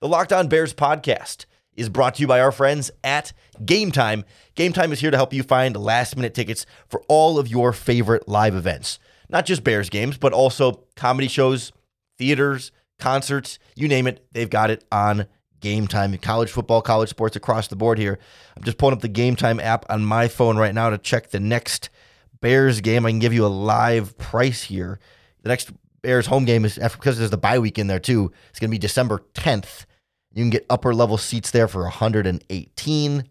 The 0.00 0.06
Locked 0.06 0.32
On 0.32 0.46
Bears 0.46 0.74
podcast 0.74 1.46
is 1.76 1.88
brought 1.88 2.14
to 2.14 2.20
you 2.20 2.28
by 2.28 2.40
our 2.40 2.52
friends 2.52 2.92
at 3.02 3.32
Game 3.64 3.90
Time. 3.90 4.24
Game 4.54 4.72
Time 4.72 4.92
is 4.92 5.00
here 5.00 5.10
to 5.10 5.16
help 5.16 5.32
you 5.32 5.42
find 5.42 5.76
last 5.76 6.14
minute 6.14 6.34
tickets 6.34 6.66
for 6.86 7.02
all 7.08 7.36
of 7.36 7.48
your 7.48 7.72
favorite 7.72 8.28
live 8.28 8.54
events. 8.54 9.00
Not 9.28 9.46
just 9.46 9.64
Bears 9.64 9.90
games, 9.90 10.16
but 10.16 10.32
also 10.32 10.84
comedy 10.96 11.28
shows, 11.28 11.72
theaters, 12.18 12.72
concerts, 12.98 13.58
you 13.74 13.88
name 13.88 14.06
it, 14.06 14.26
they've 14.32 14.50
got 14.50 14.70
it 14.70 14.84
on 14.92 15.26
Game 15.60 15.86
Time. 15.86 16.16
College 16.18 16.50
football, 16.50 16.82
college 16.82 17.08
sports 17.08 17.36
across 17.36 17.68
the 17.68 17.76
board 17.76 17.98
here. 17.98 18.18
I'm 18.56 18.62
just 18.62 18.78
pulling 18.78 18.94
up 18.94 19.00
the 19.00 19.08
Game 19.08 19.34
Time 19.36 19.58
app 19.60 19.86
on 19.88 20.04
my 20.04 20.28
phone 20.28 20.56
right 20.56 20.74
now 20.74 20.90
to 20.90 20.98
check 20.98 21.30
the 21.30 21.40
next 21.40 21.88
Bears 22.40 22.80
game. 22.80 23.06
I 23.06 23.10
can 23.10 23.18
give 23.18 23.32
you 23.32 23.46
a 23.46 23.48
live 23.48 24.16
price 24.18 24.62
here. 24.62 25.00
The 25.42 25.48
next 25.48 25.72
Bears 26.02 26.26
home 26.26 26.44
game 26.44 26.66
is 26.66 26.78
because 26.78 27.18
there's 27.18 27.30
the 27.30 27.38
bye 27.38 27.58
week 27.58 27.78
in 27.78 27.86
there 27.86 27.98
too. 27.98 28.30
It's 28.50 28.60
going 28.60 28.68
to 28.68 28.74
be 28.74 28.78
December 28.78 29.22
10th. 29.34 29.86
You 30.34 30.42
can 30.42 30.50
get 30.50 30.66
upper 30.68 30.94
level 30.94 31.16
seats 31.16 31.50
there 31.50 31.68
for 31.68 31.82
118. 31.82 33.24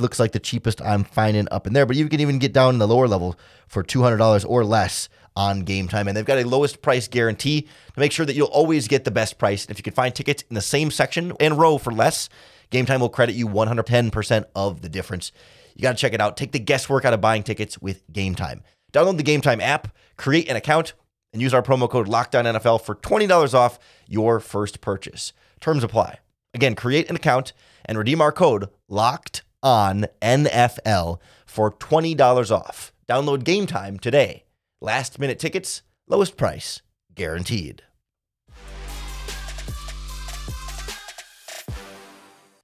Looks 0.00 0.18
like 0.18 0.32
the 0.32 0.40
cheapest 0.40 0.80
I'm 0.80 1.04
finding 1.04 1.46
up 1.50 1.66
in 1.66 1.74
there, 1.74 1.84
but 1.84 1.94
you 1.94 2.08
can 2.08 2.20
even 2.20 2.38
get 2.38 2.54
down 2.54 2.74
in 2.74 2.78
the 2.78 2.88
lower 2.88 3.06
level 3.06 3.38
for 3.68 3.84
$200 3.84 4.44
or 4.48 4.64
less 4.64 5.08
on 5.36 5.60
game 5.60 5.88
time. 5.88 6.08
And 6.08 6.16
they've 6.16 6.24
got 6.24 6.38
a 6.38 6.48
lowest 6.48 6.80
price 6.80 7.06
guarantee 7.06 7.62
to 7.62 8.00
make 8.00 8.12
sure 8.12 8.24
that 8.26 8.34
you'll 8.34 8.48
always 8.48 8.88
get 8.88 9.04
the 9.04 9.10
best 9.10 9.38
price. 9.38 9.66
If 9.68 9.78
you 9.78 9.82
can 9.82 9.92
find 9.92 10.14
tickets 10.14 10.42
in 10.48 10.54
the 10.54 10.62
same 10.62 10.90
section 10.90 11.34
and 11.38 11.58
row 11.58 11.76
for 11.76 11.92
less, 11.92 12.28
game 12.70 12.86
time 12.86 13.00
will 13.00 13.10
credit 13.10 13.34
you 13.34 13.46
110% 13.46 14.44
of 14.54 14.80
the 14.80 14.88
difference. 14.88 15.32
You 15.76 15.82
got 15.82 15.92
to 15.92 15.98
check 15.98 16.14
it 16.14 16.20
out. 16.20 16.36
Take 16.36 16.52
the 16.52 16.58
guesswork 16.58 17.04
out 17.04 17.12
of 17.12 17.20
buying 17.20 17.42
tickets 17.42 17.78
with 17.78 18.02
game 18.12 18.34
time. 18.34 18.62
Download 18.92 19.18
the 19.18 19.22
game 19.22 19.40
time 19.40 19.60
app, 19.60 19.94
create 20.16 20.48
an 20.48 20.56
account, 20.56 20.94
and 21.32 21.40
use 21.40 21.54
our 21.54 21.62
promo 21.62 21.88
code 21.88 22.08
LOCKEDONNFL 22.08 22.80
for 22.80 22.96
$20 22.96 23.54
off 23.54 23.78
your 24.08 24.40
first 24.40 24.80
purchase. 24.80 25.32
Terms 25.60 25.84
apply. 25.84 26.18
Again, 26.54 26.74
create 26.74 27.08
an 27.08 27.16
account 27.16 27.52
and 27.84 27.96
redeem 27.96 28.20
our 28.20 28.32
code 28.32 28.68
locked 28.88 29.42
on 29.62 30.06
NFL 30.22 31.18
for 31.46 31.70
$20 31.70 32.50
off. 32.50 32.92
Download 33.08 33.44
game 33.44 33.66
time 33.66 33.98
today. 33.98 34.44
Last 34.80 35.18
minute 35.18 35.38
tickets, 35.38 35.82
lowest 36.06 36.36
price, 36.36 36.82
guaranteed. 37.14 37.82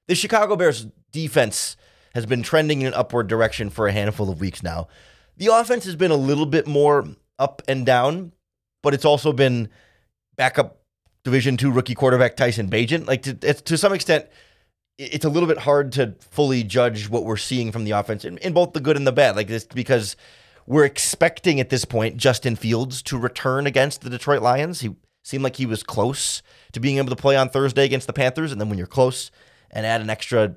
The 0.07 0.15
Chicago 0.15 0.55
Bears 0.55 0.87
defense 1.11 1.75
has 2.15 2.25
been 2.25 2.41
trending 2.41 2.81
in 2.81 2.87
an 2.87 2.93
upward 2.93 3.27
direction 3.27 3.69
for 3.69 3.87
a 3.87 3.91
handful 3.91 4.29
of 4.29 4.39
weeks 4.39 4.63
now. 4.63 4.87
The 5.35 5.47
offense 5.47 5.85
has 5.85 5.95
been 5.95 6.11
a 6.11 6.15
little 6.15 6.45
bit 6.45 6.65
more 6.65 7.05
up 7.37 7.61
and 7.67 7.85
down, 7.85 8.31
but 8.81 8.93
it's 8.93 9.05
also 9.05 9.33
been 9.33 9.69
backup 10.35 10.81
Division 11.23 11.57
two 11.57 11.71
rookie 11.71 11.93
quarterback 11.93 12.37
Tyson 12.37 12.69
Bagent. 12.69 13.05
Like 13.05 13.23
to, 13.23 13.33
to 13.33 13.77
some 13.77 13.91
extent, 13.91 14.27
it's 14.97 15.25
a 15.25 15.29
little 15.29 15.47
bit 15.47 15.59
hard 15.59 15.91
to 15.93 16.15
fully 16.19 16.63
judge 16.63 17.09
what 17.09 17.23
we're 17.23 17.37
seeing 17.37 17.71
from 17.71 17.83
the 17.83 17.91
offense 17.91 18.25
in, 18.25 18.37
in 18.39 18.53
both 18.53 18.73
the 18.73 18.79
good 18.79 18.97
and 18.97 19.05
the 19.05 19.11
bad. 19.11 19.35
Like 19.35 19.47
this 19.47 19.63
because 19.63 20.15
we're 20.65 20.85
expecting 20.85 21.59
at 21.59 21.69
this 21.69 21.85
point 21.85 22.17
Justin 22.17 22.55
Fields 22.55 23.01
to 23.03 23.17
return 23.17 23.67
against 23.67 24.01
the 24.01 24.09
Detroit 24.09 24.41
Lions. 24.41 24.81
He 24.81 24.95
seemed 25.23 25.43
like 25.43 25.57
he 25.57 25.65
was 25.65 25.83
close 25.83 26.41
to 26.71 26.79
being 26.79 26.97
able 26.97 27.09
to 27.09 27.15
play 27.15 27.37
on 27.37 27.49
Thursday 27.49 27.85
against 27.85 28.07
the 28.07 28.13
Panthers, 28.13 28.51
and 28.51 28.59
then 28.59 28.69
when 28.69 28.77
you're 28.77 28.87
close 28.87 29.31
and 29.71 29.85
add 29.85 30.01
an 30.01 30.09
extra 30.09 30.55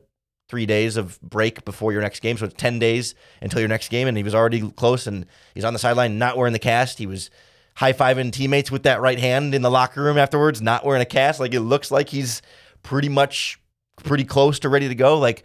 three 0.49 0.67
days 0.67 0.97
of 0.97 1.21
break 1.21 1.65
before 1.65 1.93
your 1.93 2.03
next 2.03 2.21
game. 2.21 2.37
So 2.37 2.45
it's 2.45 2.55
10 2.55 2.81
days 2.81 3.15
until 3.41 3.61
your 3.61 3.69
next 3.69 3.89
game. 3.89 4.09
And 4.09 4.17
he 4.17 4.25
was 4.25 4.35
already 4.35 4.69
close 4.73 5.07
and 5.07 5.25
he's 5.55 5.65
on 5.65 5.73
the 5.73 5.79
sideline, 5.79 6.19
not 6.19 6.37
wearing 6.37 6.53
the 6.53 6.59
cast. 6.59 6.99
He 6.99 7.07
was 7.07 7.31
high 7.77 7.93
fiving 7.93 8.33
teammates 8.33 8.71
with 8.71 8.83
that 8.83 9.01
right 9.01 9.19
hand 9.19 9.55
in 9.55 9.63
the 9.63 9.71
locker 9.71 10.03
room 10.03 10.19
afterwards, 10.19 10.61
not 10.61 10.85
wearing 10.85 11.03
a 11.03 11.07
cast. 11.07 11.39
Like 11.39 11.55
it 11.55 11.61
looks 11.61 11.93
like 11.93 12.09
he's 12.09 12.43
pretty 12.83 13.09
much 13.09 13.60
pretty 14.03 14.25
close 14.25 14.59
to 14.61 14.69
ready 14.69 14.89
to 14.89 14.95
go. 14.95 15.19
Like 15.19 15.45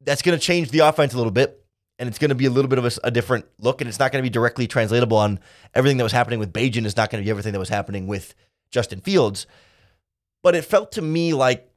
that's 0.00 0.22
going 0.22 0.38
to 0.38 0.44
change 0.44 0.70
the 0.70 0.80
offense 0.80 1.14
a 1.14 1.16
little 1.16 1.32
bit. 1.32 1.62
And 1.98 2.10
it's 2.10 2.18
going 2.18 2.28
to 2.28 2.34
be 2.34 2.44
a 2.44 2.50
little 2.50 2.68
bit 2.68 2.78
of 2.78 2.84
a, 2.84 2.90
a 3.04 3.10
different 3.10 3.46
look, 3.58 3.80
and 3.80 3.88
it's 3.88 3.98
not 3.98 4.12
going 4.12 4.22
to 4.22 4.26
be 4.26 4.32
directly 4.32 4.66
translatable 4.66 5.16
on 5.16 5.40
everything 5.74 5.96
that 5.96 6.02
was 6.02 6.12
happening 6.12 6.38
with 6.38 6.52
Bagent. 6.52 6.84
Is 6.84 6.94
not 6.94 7.10
going 7.10 7.22
to 7.22 7.24
be 7.24 7.30
everything 7.30 7.54
that 7.54 7.58
was 7.58 7.70
happening 7.70 8.06
with 8.06 8.34
Justin 8.70 9.00
Fields. 9.00 9.46
But 10.42 10.54
it 10.54 10.66
felt 10.66 10.92
to 10.92 11.02
me 11.02 11.32
like 11.32 11.72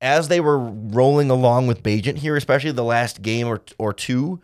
as 0.00 0.28
they 0.28 0.40
were 0.40 0.58
rolling 0.58 1.30
along 1.30 1.66
with 1.66 1.82
Bagent 1.82 2.18
here, 2.18 2.36
especially 2.36 2.70
the 2.70 2.84
last 2.84 3.22
game 3.22 3.46
or, 3.46 3.60
or 3.78 3.92
two, 3.92 4.40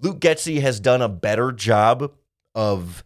Luke 0.00 0.20
Getsy 0.20 0.60
has 0.60 0.80
done 0.80 1.02
a 1.02 1.08
better 1.08 1.52
job 1.52 2.12
of 2.54 3.04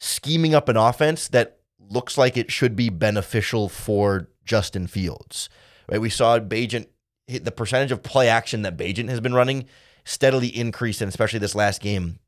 scheming 0.00 0.54
up 0.54 0.68
an 0.68 0.76
offense 0.76 1.28
that 1.28 1.58
looks 1.78 2.16
like 2.16 2.36
it 2.36 2.52
should 2.52 2.76
be 2.76 2.90
beneficial 2.90 3.68
for 3.68 4.28
Justin 4.44 4.86
Fields. 4.86 5.48
Right? 5.88 6.00
We 6.00 6.10
saw 6.10 6.38
Bagent 6.38 6.86
the 7.26 7.52
percentage 7.52 7.92
of 7.92 8.02
play 8.02 8.28
action 8.28 8.62
that 8.62 8.76
Bagent 8.76 9.08
has 9.08 9.20
been 9.20 9.34
running 9.34 9.66
steadily 10.04 10.48
increase, 10.48 11.00
and 11.00 11.08
especially 11.08 11.38
this 11.38 11.54
last 11.54 11.80
game 11.80 12.18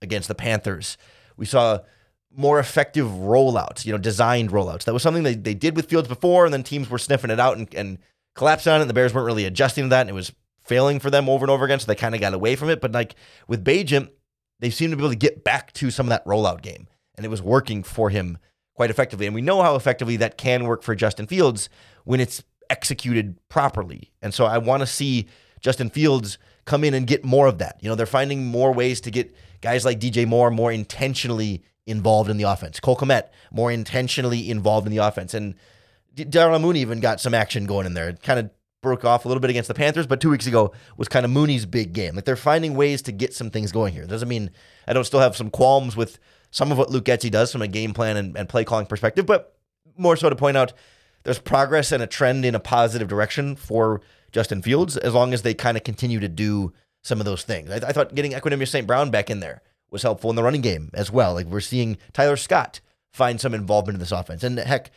against 0.00 0.28
the 0.28 0.34
Panthers. 0.34 0.96
We 1.36 1.46
saw 1.46 1.80
more 2.30 2.58
effective 2.58 3.06
rollouts, 3.06 3.84
you 3.84 3.92
know, 3.92 3.98
designed 3.98 4.50
rollouts. 4.50 4.84
That 4.84 4.94
was 4.94 5.02
something 5.02 5.22
they, 5.22 5.34
they 5.34 5.54
did 5.54 5.76
with 5.76 5.88
Fields 5.88 6.08
before, 6.08 6.44
and 6.44 6.52
then 6.52 6.62
teams 6.62 6.88
were 6.88 6.98
sniffing 6.98 7.30
it 7.30 7.40
out 7.40 7.56
and, 7.58 7.72
and 7.74 7.98
collapsed 8.34 8.66
on 8.66 8.80
it. 8.80 8.82
And 8.82 8.90
the 8.90 8.94
Bears 8.94 9.12
weren't 9.12 9.26
really 9.26 9.44
adjusting 9.44 9.84
to 9.84 9.88
that, 9.90 10.02
and 10.02 10.10
it 10.10 10.14
was 10.14 10.32
failing 10.62 11.00
for 11.00 11.10
them 11.10 11.28
over 11.28 11.44
and 11.44 11.50
over 11.50 11.64
again. 11.64 11.80
So 11.80 11.86
they 11.86 11.94
kind 11.94 12.14
of 12.14 12.20
got 12.20 12.34
away 12.34 12.56
from 12.56 12.70
it. 12.70 12.80
But 12.80 12.92
like 12.92 13.14
with 13.46 13.64
Bagent, 13.64 14.10
they 14.60 14.70
seemed 14.70 14.92
to 14.92 14.96
be 14.96 15.02
able 15.02 15.10
to 15.10 15.16
get 15.16 15.44
back 15.44 15.72
to 15.74 15.90
some 15.90 16.06
of 16.06 16.10
that 16.10 16.24
rollout 16.24 16.62
game, 16.62 16.86
and 17.16 17.24
it 17.24 17.30
was 17.30 17.42
working 17.42 17.82
for 17.82 18.10
him 18.10 18.38
quite 18.74 18.90
effectively. 18.90 19.26
And 19.26 19.34
we 19.34 19.42
know 19.42 19.62
how 19.62 19.74
effectively 19.74 20.16
that 20.16 20.38
can 20.38 20.64
work 20.64 20.82
for 20.82 20.94
Justin 20.94 21.26
Fields 21.26 21.68
when 22.04 22.20
it's 22.20 22.42
executed 22.70 23.38
properly. 23.48 24.10
And 24.22 24.32
so 24.32 24.44
I 24.44 24.58
want 24.58 24.80
to 24.80 24.86
see 24.86 25.26
Justin 25.60 25.90
Fields 25.90 26.38
come 26.64 26.84
in 26.84 26.94
and 26.94 27.06
get 27.06 27.24
more 27.24 27.46
of 27.46 27.58
that. 27.58 27.78
You 27.80 27.88
know, 27.88 27.94
they're 27.94 28.06
finding 28.06 28.46
more 28.46 28.72
ways 28.72 29.00
to 29.02 29.10
get 29.10 29.34
guys 29.60 29.84
like 29.84 29.98
DJ 29.98 30.26
Moore 30.26 30.50
more 30.50 30.70
intentionally 30.70 31.62
involved 31.86 32.28
in 32.30 32.36
the 32.36 32.44
offense. 32.44 32.78
Cole 32.80 32.96
Kmet 32.96 33.28
more 33.50 33.72
intentionally 33.72 34.50
involved 34.50 34.86
in 34.86 34.90
the 34.94 34.98
offense. 34.98 35.34
And 35.34 35.54
Darnell 36.14 36.58
Mooney 36.58 36.80
even 36.80 37.00
got 37.00 37.20
some 37.20 37.34
action 37.34 37.64
going 37.66 37.86
in 37.86 37.94
there. 37.94 38.10
It 38.10 38.22
kind 38.22 38.38
of 38.38 38.50
broke 38.82 39.04
off 39.04 39.24
a 39.24 39.28
little 39.28 39.40
bit 39.40 39.50
against 39.50 39.68
the 39.68 39.74
Panthers, 39.74 40.06
but 40.06 40.20
two 40.20 40.30
weeks 40.30 40.46
ago 40.46 40.72
was 40.96 41.08
kind 41.08 41.24
of 41.24 41.30
Mooney's 41.30 41.66
big 41.66 41.92
game. 41.92 42.14
Like 42.14 42.24
they're 42.24 42.36
finding 42.36 42.74
ways 42.74 43.02
to 43.02 43.12
get 43.12 43.34
some 43.34 43.50
things 43.50 43.72
going 43.72 43.92
here. 43.92 44.06
Doesn't 44.06 44.28
mean 44.28 44.50
I 44.86 44.92
don't 44.92 45.04
still 45.04 45.20
have 45.20 45.36
some 45.36 45.50
qualms 45.50 45.96
with 45.96 46.18
some 46.50 46.70
of 46.70 46.78
what 46.78 46.90
Luke 46.90 47.04
Getsy 47.04 47.30
does 47.30 47.50
from 47.50 47.62
a 47.62 47.68
game 47.68 47.92
plan 47.92 48.16
and, 48.16 48.36
and 48.36 48.48
play 48.48 48.64
calling 48.64 48.86
perspective, 48.86 49.26
but 49.26 49.56
more 49.96 50.16
so 50.16 50.30
to 50.30 50.36
point 50.36 50.56
out 50.56 50.72
there's 51.24 51.38
progress 51.38 51.92
and 51.92 52.02
a 52.02 52.06
trend 52.06 52.44
in 52.44 52.54
a 52.54 52.60
positive 52.60 53.08
direction 53.08 53.56
for 53.56 54.00
Justin 54.32 54.62
Fields 54.62 54.96
as 54.96 55.14
long 55.14 55.32
as 55.32 55.42
they 55.42 55.54
kind 55.54 55.76
of 55.76 55.84
continue 55.84 56.20
to 56.20 56.28
do 56.28 56.72
some 57.02 57.20
of 57.20 57.26
those 57.26 57.42
things. 57.42 57.70
I, 57.70 57.76
I 57.76 57.92
thought 57.92 58.14
getting 58.14 58.32
Equanimeous 58.32 58.68
St. 58.68 58.86
Brown 58.86 59.10
back 59.10 59.30
in 59.30 59.40
there 59.40 59.62
was 59.90 60.02
helpful 60.02 60.30
in 60.30 60.36
the 60.36 60.42
running 60.42 60.60
game 60.60 60.90
as 60.94 61.10
well. 61.10 61.34
Like 61.34 61.46
we're 61.46 61.60
seeing 61.60 61.98
Tyler 62.12 62.36
Scott 62.36 62.80
find 63.12 63.40
some 63.40 63.54
involvement 63.54 63.96
in 63.96 64.00
this 64.00 64.12
offense. 64.12 64.44
And 64.44 64.58
heck, 64.58 64.90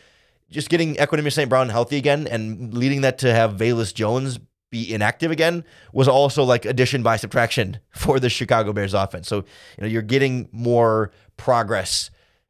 just 0.49 0.69
getting 0.69 0.95
Equanimeous 0.95 1.33
St. 1.33 1.49
Brown 1.49 1.69
healthy 1.69 1.97
again 1.97 2.27
and 2.27 2.73
leading 2.73 3.01
that 3.01 3.17
to 3.19 3.33
have 3.33 3.53
Velus 3.53 3.93
Jones 3.93 4.39
be 4.69 4.93
inactive 4.93 5.31
again 5.31 5.65
was 5.91 6.07
also 6.07 6.43
like 6.43 6.65
addition 6.65 7.03
by 7.03 7.17
subtraction 7.17 7.79
for 7.91 8.19
the 8.19 8.29
Chicago 8.29 8.73
Bears 8.73 8.93
offense. 8.93 9.27
So, 9.27 9.37
you 9.37 9.81
know, 9.81 9.87
you're 9.87 10.01
getting 10.01 10.49
more 10.51 11.11
progress 11.37 12.09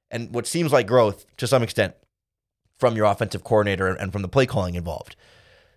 and 0.09 0.33
what 0.33 0.47
seems 0.47 0.71
like 0.71 0.87
growth 0.87 1.25
to 1.37 1.47
some 1.47 1.63
extent 1.63 1.95
from 2.81 2.97
your 2.97 3.05
offensive 3.05 3.45
coordinator 3.45 3.88
and 3.88 4.11
from 4.11 4.23
the 4.23 4.27
play 4.27 4.45
calling 4.45 4.75
involved. 4.75 5.15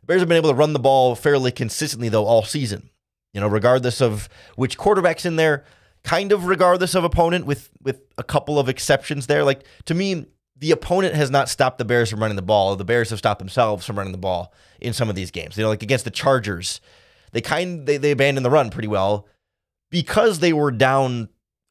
The 0.00 0.06
Bears 0.06 0.22
have 0.22 0.28
been 0.28 0.38
able 0.38 0.48
to 0.48 0.56
run 0.56 0.72
the 0.72 0.78
ball 0.80 1.14
fairly 1.14 1.52
consistently 1.52 2.08
though 2.08 2.24
all 2.24 2.42
season. 2.42 2.90
You 3.34 3.40
know, 3.40 3.46
regardless 3.46 4.00
of 4.00 4.28
which 4.56 4.78
quarterback's 4.78 5.26
in 5.26 5.36
there, 5.36 5.64
kind 6.02 6.32
of 6.32 6.46
regardless 6.46 6.94
of 6.94 7.04
opponent 7.04 7.46
with 7.46 7.70
with 7.82 8.00
a 8.16 8.24
couple 8.24 8.58
of 8.58 8.68
exceptions 8.68 9.26
there. 9.26 9.44
Like 9.44 9.64
to 9.84 9.94
me, 9.94 10.26
the 10.56 10.70
opponent 10.70 11.14
has 11.14 11.30
not 11.30 11.48
stopped 11.48 11.78
the 11.78 11.84
Bears 11.84 12.10
from 12.10 12.20
running 12.20 12.36
the 12.36 12.42
ball. 12.42 12.74
The 12.74 12.84
Bears 12.84 13.10
have 13.10 13.18
stopped 13.18 13.38
themselves 13.38 13.84
from 13.84 13.98
running 13.98 14.12
the 14.12 14.18
ball 14.18 14.52
in 14.80 14.92
some 14.92 15.10
of 15.10 15.14
these 15.14 15.30
games. 15.30 15.56
You 15.56 15.64
know, 15.64 15.68
like 15.68 15.82
against 15.82 16.04
the 16.06 16.10
Chargers, 16.10 16.80
they 17.32 17.42
kind 17.42 17.86
they, 17.86 17.98
they 17.98 18.12
abandoned 18.12 18.46
the 18.46 18.50
run 18.50 18.70
pretty 18.70 18.88
well 18.88 19.28
because 19.90 20.38
they 20.38 20.52
were 20.52 20.70
down 20.70 21.28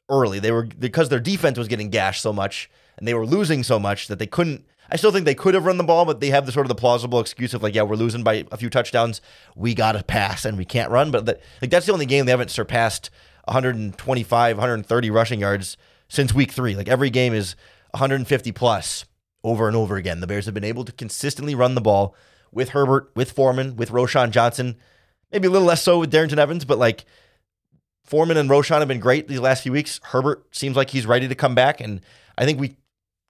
early. 0.08 0.38
They 0.38 0.52
were 0.52 0.64
because 0.64 1.08
their 1.08 1.20
defense 1.20 1.58
was 1.58 1.68
getting 1.68 1.90
gashed 1.90 2.22
so 2.22 2.32
much 2.32 2.70
and 2.98 3.08
they 3.08 3.14
were 3.14 3.26
losing 3.26 3.62
so 3.62 3.78
much 3.78 4.08
that 4.08 4.18
they 4.18 4.26
couldn't 4.26 4.64
I 4.90 4.96
still 4.96 5.10
think 5.10 5.24
they 5.24 5.34
could 5.34 5.54
have 5.54 5.64
run 5.64 5.78
the 5.78 5.84
ball, 5.84 6.04
but 6.04 6.20
they 6.20 6.30
have 6.30 6.46
the 6.46 6.52
sort 6.52 6.66
of 6.66 6.68
the 6.68 6.74
plausible 6.74 7.20
excuse 7.20 7.54
of 7.54 7.62
like, 7.62 7.74
yeah, 7.74 7.82
we're 7.82 7.96
losing 7.96 8.22
by 8.22 8.44
a 8.52 8.56
few 8.56 8.70
touchdowns. 8.70 9.20
We 9.56 9.74
got 9.74 9.92
to 9.92 10.02
pass 10.02 10.44
and 10.44 10.58
we 10.58 10.64
can't 10.64 10.90
run. 10.90 11.10
But 11.10 11.26
the, 11.26 11.38
like 11.62 11.70
that's 11.70 11.86
the 11.86 11.92
only 11.92 12.06
game 12.06 12.26
they 12.26 12.30
haven't 12.30 12.50
surpassed 12.50 13.10
125, 13.46 14.56
130 14.56 15.10
rushing 15.10 15.40
yards 15.40 15.76
since 16.08 16.34
week 16.34 16.52
three. 16.52 16.74
Like 16.74 16.88
every 16.88 17.10
game 17.10 17.32
is 17.32 17.56
150 17.92 18.52
plus 18.52 19.04
over 19.42 19.68
and 19.68 19.76
over 19.76 19.96
again. 19.96 20.20
The 20.20 20.26
Bears 20.26 20.46
have 20.46 20.54
been 20.54 20.64
able 20.64 20.84
to 20.84 20.92
consistently 20.92 21.54
run 21.54 21.74
the 21.74 21.80
ball 21.80 22.14
with 22.52 22.70
Herbert, 22.70 23.10
with 23.14 23.32
Foreman, 23.32 23.76
with 23.76 23.90
Roschon 23.90 24.30
Johnson. 24.30 24.76
Maybe 25.32 25.48
a 25.48 25.50
little 25.50 25.66
less 25.66 25.82
so 25.82 25.98
with 25.98 26.12
Darrynton 26.12 26.38
Evans, 26.38 26.64
but 26.64 26.78
like 26.78 27.04
Foreman 28.04 28.36
and 28.36 28.48
Roschon 28.48 28.78
have 28.78 28.88
been 28.88 29.00
great 29.00 29.28
these 29.28 29.40
last 29.40 29.62
few 29.62 29.72
weeks. 29.72 30.00
Herbert 30.04 30.46
seems 30.54 30.76
like 30.76 30.90
he's 30.90 31.06
ready 31.06 31.26
to 31.26 31.34
come 31.34 31.54
back, 31.54 31.80
and 31.80 32.00
I 32.38 32.44
think 32.44 32.60
we 32.60 32.76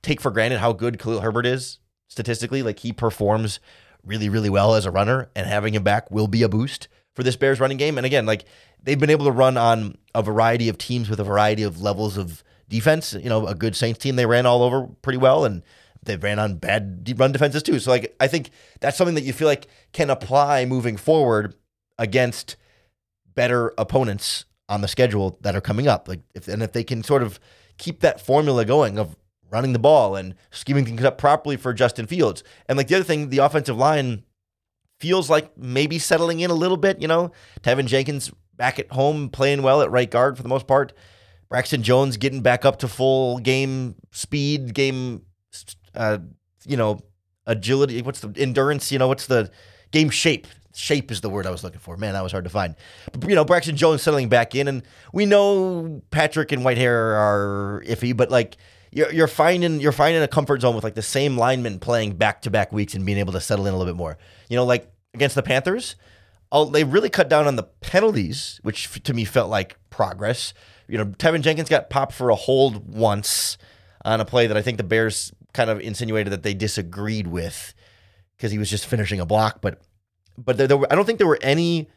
take 0.04 0.20
for 0.20 0.30
granted 0.30 0.58
how 0.58 0.72
good 0.72 0.98
Khalil 0.98 1.20
Herbert 1.20 1.46
is 1.46 1.78
statistically. 2.08 2.62
Like 2.62 2.78
he 2.80 2.92
performs 2.92 3.60
really, 4.04 4.28
really 4.28 4.50
well 4.50 4.74
as 4.74 4.86
a 4.86 4.90
runner, 4.90 5.30
and 5.34 5.46
having 5.46 5.74
him 5.74 5.82
back 5.82 6.10
will 6.10 6.28
be 6.28 6.42
a 6.42 6.48
boost 6.48 6.88
for 7.14 7.22
this 7.22 7.36
Bears 7.36 7.60
running 7.60 7.78
game. 7.78 7.96
And 7.96 8.06
again, 8.06 8.26
like 8.26 8.44
they've 8.82 8.98
been 8.98 9.10
able 9.10 9.24
to 9.26 9.32
run 9.32 9.56
on 9.56 9.96
a 10.14 10.22
variety 10.22 10.68
of 10.68 10.78
teams 10.78 11.08
with 11.08 11.20
a 11.20 11.24
variety 11.24 11.62
of 11.62 11.80
levels 11.80 12.16
of 12.16 12.44
defense. 12.68 13.14
You 13.14 13.28
know, 13.28 13.46
a 13.46 13.54
good 13.54 13.74
Saints 13.76 13.98
team 13.98 14.16
they 14.16 14.26
ran 14.26 14.46
all 14.46 14.62
over 14.62 14.86
pretty 15.02 15.18
well, 15.18 15.44
and 15.44 15.62
they 16.02 16.16
ran 16.16 16.38
on 16.38 16.56
bad 16.56 17.10
run 17.16 17.32
defenses 17.32 17.62
too. 17.62 17.78
So 17.78 17.90
like 17.90 18.14
I 18.20 18.26
think 18.26 18.50
that's 18.80 18.96
something 18.96 19.14
that 19.14 19.24
you 19.24 19.32
feel 19.32 19.48
like 19.48 19.66
can 19.92 20.10
apply 20.10 20.64
moving 20.64 20.96
forward 20.96 21.54
against 21.98 22.56
better 23.34 23.72
opponents 23.78 24.44
on 24.68 24.80
the 24.80 24.88
schedule 24.88 25.38
that 25.42 25.54
are 25.54 25.60
coming 25.60 25.88
up. 25.88 26.08
Like 26.08 26.20
if 26.34 26.48
and 26.48 26.62
if 26.62 26.72
they 26.72 26.84
can 26.84 27.02
sort 27.02 27.22
of 27.22 27.40
keep 27.78 28.00
that 28.00 28.20
formula 28.20 28.64
going 28.64 28.98
of 28.98 29.16
running 29.54 29.72
the 29.72 29.78
ball 29.78 30.16
and 30.16 30.34
scheming 30.50 30.84
things 30.84 31.04
up 31.04 31.16
properly 31.16 31.56
for 31.56 31.72
Justin 31.72 32.06
Fields. 32.06 32.42
And 32.68 32.76
like 32.76 32.88
the 32.88 32.96
other 32.96 33.04
thing, 33.04 33.30
the 33.30 33.38
offensive 33.38 33.76
line 33.76 34.24
feels 34.98 35.30
like 35.30 35.56
maybe 35.56 35.98
settling 35.98 36.40
in 36.40 36.50
a 36.50 36.54
little 36.54 36.76
bit. 36.76 37.00
You 37.00 37.06
know, 37.06 37.30
Teven 37.62 37.86
Jenkins 37.86 38.32
back 38.56 38.80
at 38.80 38.90
home 38.90 39.30
playing 39.30 39.62
well 39.62 39.80
at 39.80 39.92
right 39.92 40.10
guard 40.10 40.36
for 40.36 40.42
the 40.42 40.48
most 40.48 40.66
part. 40.66 40.92
Braxton 41.48 41.84
Jones 41.84 42.16
getting 42.16 42.42
back 42.42 42.64
up 42.64 42.80
to 42.80 42.88
full 42.88 43.38
game 43.38 43.94
speed, 44.10 44.74
game, 44.74 45.22
uh, 45.94 46.18
you 46.66 46.76
know, 46.76 46.98
agility. 47.46 48.02
What's 48.02 48.20
the 48.20 48.32
endurance? 48.36 48.90
You 48.90 48.98
know, 48.98 49.06
what's 49.06 49.26
the 49.26 49.50
game 49.92 50.10
shape? 50.10 50.48
Shape 50.74 51.12
is 51.12 51.20
the 51.20 51.30
word 51.30 51.46
I 51.46 51.50
was 51.50 51.62
looking 51.62 51.78
for. 51.78 51.96
Man, 51.96 52.14
that 52.14 52.24
was 52.24 52.32
hard 52.32 52.42
to 52.42 52.50
find. 52.50 52.74
But, 53.12 53.28
you 53.28 53.36
know, 53.36 53.44
Braxton 53.44 53.76
Jones 53.76 54.02
settling 54.02 54.28
back 54.28 54.56
in, 54.56 54.66
and 54.66 54.82
we 55.12 55.26
know 55.26 56.02
Patrick 56.10 56.50
and 56.50 56.64
Whitehair 56.64 57.14
are 57.14 57.84
iffy, 57.86 58.16
but 58.16 58.32
like 58.32 58.56
you're, 58.94 59.12
you're 59.12 59.28
finding 59.28 59.80
you're 59.80 59.92
finding 59.92 60.22
a 60.22 60.28
comfort 60.28 60.60
zone 60.60 60.74
with 60.74 60.84
like 60.84 60.94
the 60.94 61.02
same 61.02 61.36
linemen 61.36 61.80
playing 61.80 62.14
back 62.16 62.42
to 62.42 62.50
back 62.50 62.72
weeks 62.72 62.94
and 62.94 63.04
being 63.04 63.18
able 63.18 63.32
to 63.32 63.40
settle 63.40 63.66
in 63.66 63.74
a 63.74 63.76
little 63.76 63.92
bit 63.92 63.98
more. 63.98 64.16
You 64.48 64.56
know, 64.56 64.64
like 64.64 64.90
against 65.12 65.34
the 65.34 65.42
Panthers, 65.42 65.96
I'll, 66.52 66.66
they 66.66 66.84
really 66.84 67.10
cut 67.10 67.28
down 67.28 67.48
on 67.48 67.56
the 67.56 67.64
penalties, 67.64 68.60
which 68.62 69.02
to 69.02 69.12
me 69.12 69.24
felt 69.24 69.50
like 69.50 69.76
progress. 69.90 70.54
You 70.86 70.98
know, 70.98 71.06
Teven 71.06 71.42
Jenkins 71.42 71.68
got 71.68 71.90
popped 71.90 72.12
for 72.12 72.30
a 72.30 72.36
hold 72.36 72.88
once 72.88 73.58
on 74.04 74.20
a 74.20 74.24
play 74.24 74.46
that 74.46 74.56
I 74.56 74.62
think 74.62 74.76
the 74.76 74.84
Bears 74.84 75.32
kind 75.52 75.70
of 75.70 75.80
insinuated 75.80 76.32
that 76.32 76.44
they 76.44 76.54
disagreed 76.54 77.26
with 77.26 77.74
because 78.36 78.52
he 78.52 78.58
was 78.58 78.70
just 78.70 78.86
finishing 78.86 79.18
a 79.18 79.26
block. 79.26 79.60
But 79.60 79.82
but 80.38 80.56
there, 80.56 80.68
there 80.68 80.76
were, 80.76 80.92
I 80.92 80.94
don't 80.94 81.04
think 81.04 81.18
there 81.18 81.26
were 81.26 81.40
any. 81.42 81.88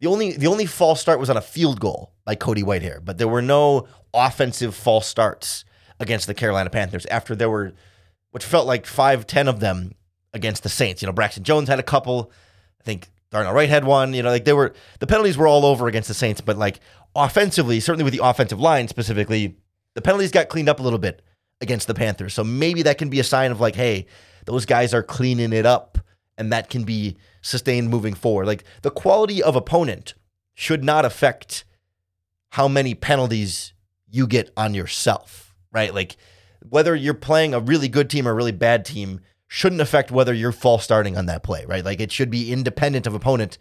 The 0.00 0.08
only 0.08 0.32
the 0.32 0.48
only 0.48 0.66
false 0.66 1.00
start 1.00 1.20
was 1.20 1.30
on 1.30 1.36
a 1.36 1.40
field 1.40 1.78
goal 1.78 2.12
by 2.24 2.34
Cody 2.34 2.64
Whitehair, 2.64 3.04
but 3.04 3.18
there 3.18 3.28
were 3.28 3.42
no 3.42 3.86
offensive 4.12 4.74
false 4.74 5.06
starts 5.06 5.64
against 6.02 6.26
the 6.26 6.34
Carolina 6.34 6.70
Panthers 6.70 7.06
after 7.06 7.34
there 7.34 7.50
were, 7.50 7.72
which 8.30 8.44
felt 8.44 8.66
like 8.66 8.86
five, 8.86 9.26
ten 9.26 9.48
of 9.48 9.60
them 9.60 9.92
against 10.34 10.62
the 10.62 10.68
Saints. 10.68 11.02
You 11.02 11.06
know, 11.06 11.12
Braxton 11.12 11.44
Jones 11.44 11.68
had 11.68 11.78
a 11.78 11.82
couple. 11.84 12.30
I 12.80 12.84
think 12.84 13.08
Darnell 13.30 13.54
Wright 13.54 13.68
had 13.68 13.84
one. 13.84 14.14
You 14.14 14.22
know, 14.22 14.30
like 14.30 14.44
they 14.44 14.52
were 14.52 14.74
the 14.98 15.06
penalties 15.06 15.36
were 15.36 15.46
all 15.46 15.64
over 15.64 15.88
against 15.88 16.08
the 16.08 16.14
Saints, 16.14 16.40
but 16.40 16.58
like 16.58 16.80
offensively, 17.14 17.80
certainly 17.80 18.04
with 18.04 18.14
the 18.14 18.24
offensive 18.24 18.60
line 18.60 18.88
specifically, 18.88 19.56
the 19.94 20.02
penalties 20.02 20.30
got 20.30 20.48
cleaned 20.48 20.68
up 20.68 20.80
a 20.80 20.82
little 20.82 20.98
bit 20.98 21.22
against 21.60 21.86
the 21.86 21.94
Panthers. 21.94 22.34
So 22.34 22.42
maybe 22.44 22.82
that 22.82 22.98
can 22.98 23.08
be 23.08 23.20
a 23.20 23.24
sign 23.24 23.52
of 23.52 23.60
like, 23.60 23.76
hey, 23.76 24.06
those 24.44 24.66
guys 24.66 24.92
are 24.92 25.02
cleaning 25.02 25.52
it 25.52 25.66
up, 25.66 25.98
and 26.36 26.52
that 26.52 26.68
can 26.68 26.84
be 26.84 27.16
sustained 27.40 27.88
moving 27.90 28.14
forward. 28.14 28.46
Like 28.46 28.64
the 28.82 28.90
quality 28.90 29.42
of 29.42 29.56
opponent 29.56 30.14
should 30.54 30.84
not 30.84 31.04
affect 31.04 31.64
how 32.50 32.68
many 32.68 32.94
penalties 32.94 33.72
you 34.10 34.26
get 34.26 34.50
on 34.56 34.74
yourself, 34.74 35.51
right? 35.72 35.94
Like 35.94 36.16
whether 36.68 36.94
you're 36.94 37.14
playing 37.14 37.54
a 37.54 37.60
really 37.60 37.88
good 37.88 38.08
team 38.08 38.26
or 38.28 38.32
a 38.32 38.34
really 38.34 38.52
bad 38.52 38.84
team 38.84 39.20
shouldn't 39.48 39.80
affect 39.80 40.10
whether 40.10 40.32
you're 40.32 40.52
false 40.52 40.84
starting 40.84 41.16
on 41.16 41.26
that 41.26 41.42
play, 41.42 41.64
right? 41.66 41.84
Like 41.84 42.00
it 42.00 42.12
should 42.12 42.30
be 42.30 42.52
independent 42.52 43.06
of 43.06 43.14
opponent. 43.14 43.58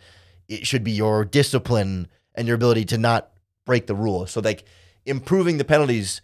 It 0.47 0.65
should 0.65 0.83
be 0.83 0.91
your 0.91 1.25
discipline 1.25 2.07
and 2.35 2.47
your 2.47 2.55
ability 2.55 2.85
to 2.85 2.97
not 2.97 3.31
break 3.65 3.87
the 3.87 3.95
rule. 3.95 4.25
So 4.27 4.39
like 4.39 4.63
improving 5.05 5.57
the 5.57 5.65
penalties 5.65 6.21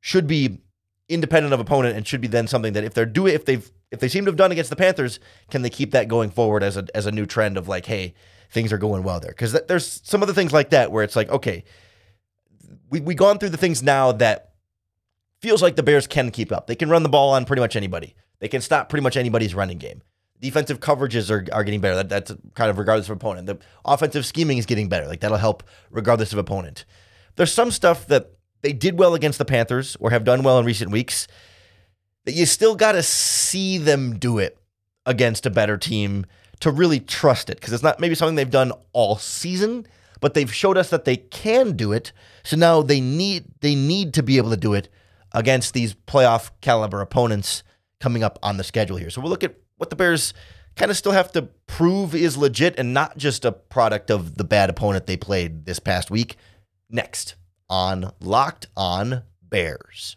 should 0.00 0.26
be 0.26 0.60
independent 1.08 1.52
of 1.52 1.60
opponent 1.60 1.96
and 1.96 2.06
should 2.06 2.20
be 2.20 2.28
then 2.28 2.46
something 2.46 2.72
that 2.72 2.84
if 2.84 2.94
they're 2.94 3.06
doing 3.06 3.34
if 3.34 3.44
they've 3.44 3.70
if 3.90 3.98
they 3.98 4.08
seem 4.08 4.24
to 4.24 4.30
have 4.30 4.36
done 4.36 4.52
against 4.52 4.70
the 4.70 4.76
Panthers, 4.76 5.18
can 5.50 5.62
they 5.62 5.70
keep 5.70 5.90
that 5.90 6.06
going 6.06 6.30
forward 6.30 6.62
as 6.62 6.76
a 6.76 6.86
as 6.94 7.06
a 7.06 7.12
new 7.12 7.26
trend 7.26 7.56
of 7.56 7.68
like, 7.68 7.86
hey, 7.86 8.14
things 8.50 8.72
are 8.72 8.78
going 8.78 9.02
well 9.02 9.18
there? 9.20 9.32
Because 9.32 9.52
th- 9.52 9.66
there's 9.66 10.00
some 10.04 10.22
other 10.22 10.32
things 10.32 10.52
like 10.52 10.70
that 10.70 10.92
where 10.92 11.02
it's 11.02 11.16
like, 11.16 11.28
okay, 11.30 11.64
we 12.88 13.00
we 13.00 13.14
gone 13.14 13.38
through 13.38 13.48
the 13.48 13.56
things 13.56 13.82
now 13.82 14.12
that 14.12 14.49
feels 15.40 15.62
like 15.62 15.76
the 15.76 15.82
Bears 15.82 16.06
can 16.06 16.30
keep 16.30 16.52
up. 16.52 16.66
They 16.66 16.74
can 16.74 16.90
run 16.90 17.02
the 17.02 17.08
ball 17.08 17.32
on 17.32 17.44
pretty 17.44 17.60
much 17.60 17.76
anybody. 17.76 18.14
They 18.38 18.48
can 18.48 18.60
stop 18.60 18.88
pretty 18.88 19.02
much 19.02 19.16
anybody's 19.16 19.54
running 19.54 19.78
game. 19.78 20.02
Defensive 20.40 20.80
coverages 20.80 21.30
are, 21.30 21.46
are 21.54 21.64
getting 21.64 21.80
better. 21.80 21.96
That, 21.96 22.08
that's 22.08 22.32
kind 22.54 22.70
of 22.70 22.78
regardless 22.78 23.08
of 23.08 23.16
opponent. 23.16 23.46
The 23.46 23.58
offensive 23.84 24.24
scheming 24.24 24.58
is 24.58 24.66
getting 24.66 24.88
better. 24.88 25.06
Like 25.06 25.20
that'll 25.20 25.36
help 25.36 25.62
regardless 25.90 26.32
of 26.32 26.38
opponent. 26.38 26.84
There's 27.36 27.52
some 27.52 27.70
stuff 27.70 28.06
that 28.06 28.32
they 28.62 28.72
did 28.72 28.98
well 28.98 29.14
against 29.14 29.38
the 29.38 29.44
Panthers 29.44 29.96
or 30.00 30.10
have 30.10 30.24
done 30.24 30.42
well 30.42 30.58
in 30.58 30.64
recent 30.64 30.90
weeks 30.90 31.26
that 32.24 32.32
you 32.32 32.46
still 32.46 32.74
got 32.74 32.92
to 32.92 33.02
see 33.02 33.78
them 33.78 34.18
do 34.18 34.38
it 34.38 34.58
against 35.06 35.46
a 35.46 35.50
better 35.50 35.76
team 35.76 36.26
to 36.60 36.70
really 36.70 37.00
trust 37.00 37.48
it 37.48 37.58
because 37.58 37.72
it's 37.72 37.82
not 37.82 38.00
maybe 38.00 38.14
something 38.14 38.34
they've 38.34 38.50
done 38.50 38.72
all 38.92 39.16
season, 39.16 39.86
but 40.20 40.34
they've 40.34 40.52
showed 40.52 40.76
us 40.76 40.90
that 40.90 41.06
they 41.06 41.16
can 41.16 41.76
do 41.76 41.92
it. 41.92 42.12
So 42.44 42.56
now 42.56 42.82
they 42.82 43.00
need 43.00 43.44
they 43.60 43.74
need 43.74 44.12
to 44.14 44.22
be 44.22 44.36
able 44.36 44.50
to 44.50 44.56
do 44.56 44.74
it 44.74 44.88
against 45.32 45.74
these 45.74 45.94
playoff 45.94 46.50
caliber 46.60 47.00
opponents 47.00 47.62
coming 48.00 48.22
up 48.22 48.38
on 48.42 48.56
the 48.56 48.64
schedule 48.64 48.96
here. 48.96 49.10
So 49.10 49.20
we'll 49.20 49.30
look 49.30 49.44
at 49.44 49.56
what 49.76 49.90
the 49.90 49.96
Bears 49.96 50.34
kind 50.76 50.90
of 50.90 50.96
still 50.96 51.12
have 51.12 51.32
to 51.32 51.42
prove 51.66 52.14
is 52.14 52.36
legit 52.36 52.78
and 52.78 52.94
not 52.94 53.16
just 53.16 53.44
a 53.44 53.52
product 53.52 54.10
of 54.10 54.36
the 54.36 54.44
bad 54.44 54.70
opponent 54.70 55.06
they 55.06 55.16
played 55.16 55.66
this 55.66 55.78
past 55.78 56.10
week. 56.10 56.36
Next 56.88 57.36
on 57.68 58.12
Locked 58.20 58.66
On 58.76 59.22
Bears. 59.42 60.16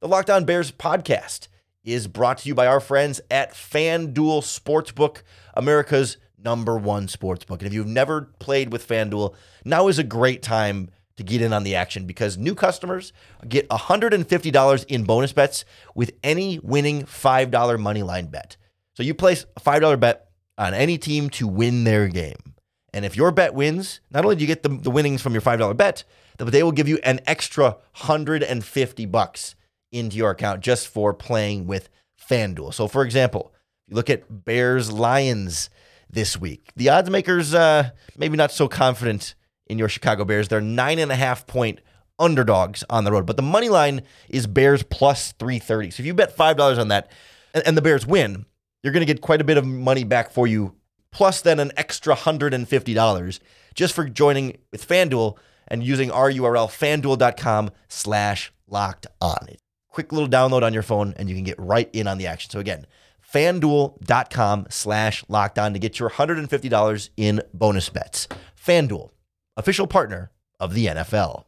The 0.00 0.08
Locked 0.08 0.30
On 0.30 0.44
Bears 0.44 0.72
podcast 0.72 1.48
is 1.84 2.06
brought 2.06 2.38
to 2.38 2.48
you 2.48 2.54
by 2.54 2.66
our 2.66 2.80
friends 2.80 3.20
at 3.30 3.52
FanDuel 3.52 4.42
Sportsbook, 4.42 5.22
America's 5.54 6.16
number 6.42 6.76
one 6.76 7.06
sportsbook. 7.06 7.58
And 7.58 7.66
if 7.66 7.72
you've 7.72 7.86
never 7.86 8.22
played 8.38 8.72
with 8.72 8.86
FanDuel, 8.86 9.34
now 9.64 9.88
is 9.88 9.98
a 9.98 10.04
great 10.04 10.42
time 10.42 10.90
to 11.20 11.24
get 11.24 11.42
in 11.42 11.52
on 11.52 11.64
the 11.64 11.74
action 11.74 12.06
because 12.06 12.38
new 12.38 12.54
customers 12.54 13.12
get 13.46 13.68
$150 13.68 14.84
in 14.88 15.04
bonus 15.04 15.34
bets 15.34 15.66
with 15.94 16.12
any 16.24 16.58
winning 16.60 17.02
$5 17.02 17.78
money 17.78 18.02
line 18.02 18.28
bet. 18.28 18.56
So 18.94 19.02
you 19.02 19.12
place 19.12 19.44
a 19.54 19.60
$5 19.60 20.00
bet 20.00 20.30
on 20.56 20.72
any 20.72 20.96
team 20.96 21.28
to 21.30 21.46
win 21.46 21.84
their 21.84 22.08
game. 22.08 22.54
And 22.94 23.04
if 23.04 23.18
your 23.18 23.32
bet 23.32 23.52
wins, 23.52 24.00
not 24.10 24.24
only 24.24 24.36
do 24.36 24.40
you 24.40 24.46
get 24.46 24.62
the, 24.62 24.70
the 24.70 24.90
winnings 24.90 25.20
from 25.20 25.34
your 25.34 25.42
$5 25.42 25.76
bet, 25.76 26.04
but 26.38 26.52
they 26.52 26.62
will 26.62 26.72
give 26.72 26.88
you 26.88 26.98
an 27.04 27.20
extra 27.26 27.76
150 27.98 29.06
bucks 29.06 29.54
into 29.92 30.16
your 30.16 30.30
account 30.30 30.62
just 30.62 30.88
for 30.88 31.12
playing 31.12 31.66
with 31.66 31.90
FanDuel. 32.30 32.72
So, 32.72 32.88
for 32.88 33.04
example, 33.04 33.52
you 33.86 33.94
look 33.94 34.08
at 34.08 34.44
Bears 34.46 34.90
Lions 34.90 35.68
this 36.08 36.40
week. 36.40 36.70
The 36.76 36.88
odds 36.88 37.10
makers, 37.10 37.52
uh, 37.52 37.90
maybe 38.16 38.38
not 38.38 38.52
so 38.52 38.68
confident 38.68 39.34
in 39.70 39.78
your 39.78 39.88
Chicago 39.88 40.24
Bears. 40.24 40.48
They're 40.48 40.60
nine 40.60 40.98
and 40.98 41.12
a 41.12 41.16
half 41.16 41.46
point 41.46 41.80
underdogs 42.18 42.84
on 42.90 43.04
the 43.04 43.12
road, 43.12 43.26
but 43.26 43.36
the 43.36 43.42
money 43.42 43.68
line 43.68 44.02
is 44.28 44.46
Bears 44.46 44.82
plus 44.82 45.32
330. 45.32 45.90
So 45.90 46.02
if 46.02 46.06
you 46.06 46.14
bet 46.14 46.36
$5 46.36 46.78
on 46.78 46.88
that 46.88 47.10
and, 47.54 47.66
and 47.66 47.76
the 47.76 47.82
Bears 47.82 48.06
win, 48.06 48.44
you're 48.82 48.92
going 48.92 49.06
to 49.06 49.12
get 49.12 49.22
quite 49.22 49.40
a 49.40 49.44
bit 49.44 49.56
of 49.56 49.66
money 49.66 50.04
back 50.04 50.30
for 50.30 50.46
you, 50.46 50.74
plus 51.10 51.40
then 51.40 51.60
an 51.60 51.72
extra 51.76 52.14
$150 52.14 53.40
just 53.74 53.94
for 53.94 54.08
joining 54.08 54.58
with 54.70 54.86
FanDuel 54.86 55.36
and 55.68 55.84
using 55.84 56.10
our 56.10 56.30
URL, 56.30 56.68
fanduel.com 56.68 57.70
slash 57.88 58.52
locked 58.66 59.06
on. 59.20 59.48
Quick 59.88 60.12
little 60.12 60.28
download 60.28 60.62
on 60.62 60.74
your 60.74 60.82
phone 60.82 61.14
and 61.16 61.28
you 61.28 61.34
can 61.34 61.44
get 61.44 61.58
right 61.58 61.88
in 61.92 62.06
on 62.06 62.18
the 62.18 62.26
action. 62.26 62.50
So 62.50 62.58
again, 62.58 62.86
fanduel.com 63.32 64.66
slash 64.70 65.24
locked 65.28 65.58
on 65.58 65.72
to 65.72 65.78
get 65.78 65.98
your 65.98 66.10
$150 66.10 67.10
in 67.16 67.42
bonus 67.54 67.88
bets. 67.88 68.28
FanDuel, 68.64 69.10
official 69.60 69.86
partner 69.86 70.30
of 70.58 70.74
the 70.74 70.86
NFL. 70.86 71.44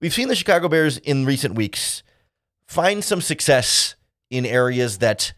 We've 0.00 0.14
seen 0.14 0.28
the 0.28 0.36
Chicago 0.36 0.68
Bears 0.68 0.96
in 0.96 1.26
recent 1.26 1.54
weeks 1.54 2.02
find 2.66 3.04
some 3.04 3.20
success 3.20 3.96
in 4.30 4.46
areas 4.46 4.98
that 4.98 5.34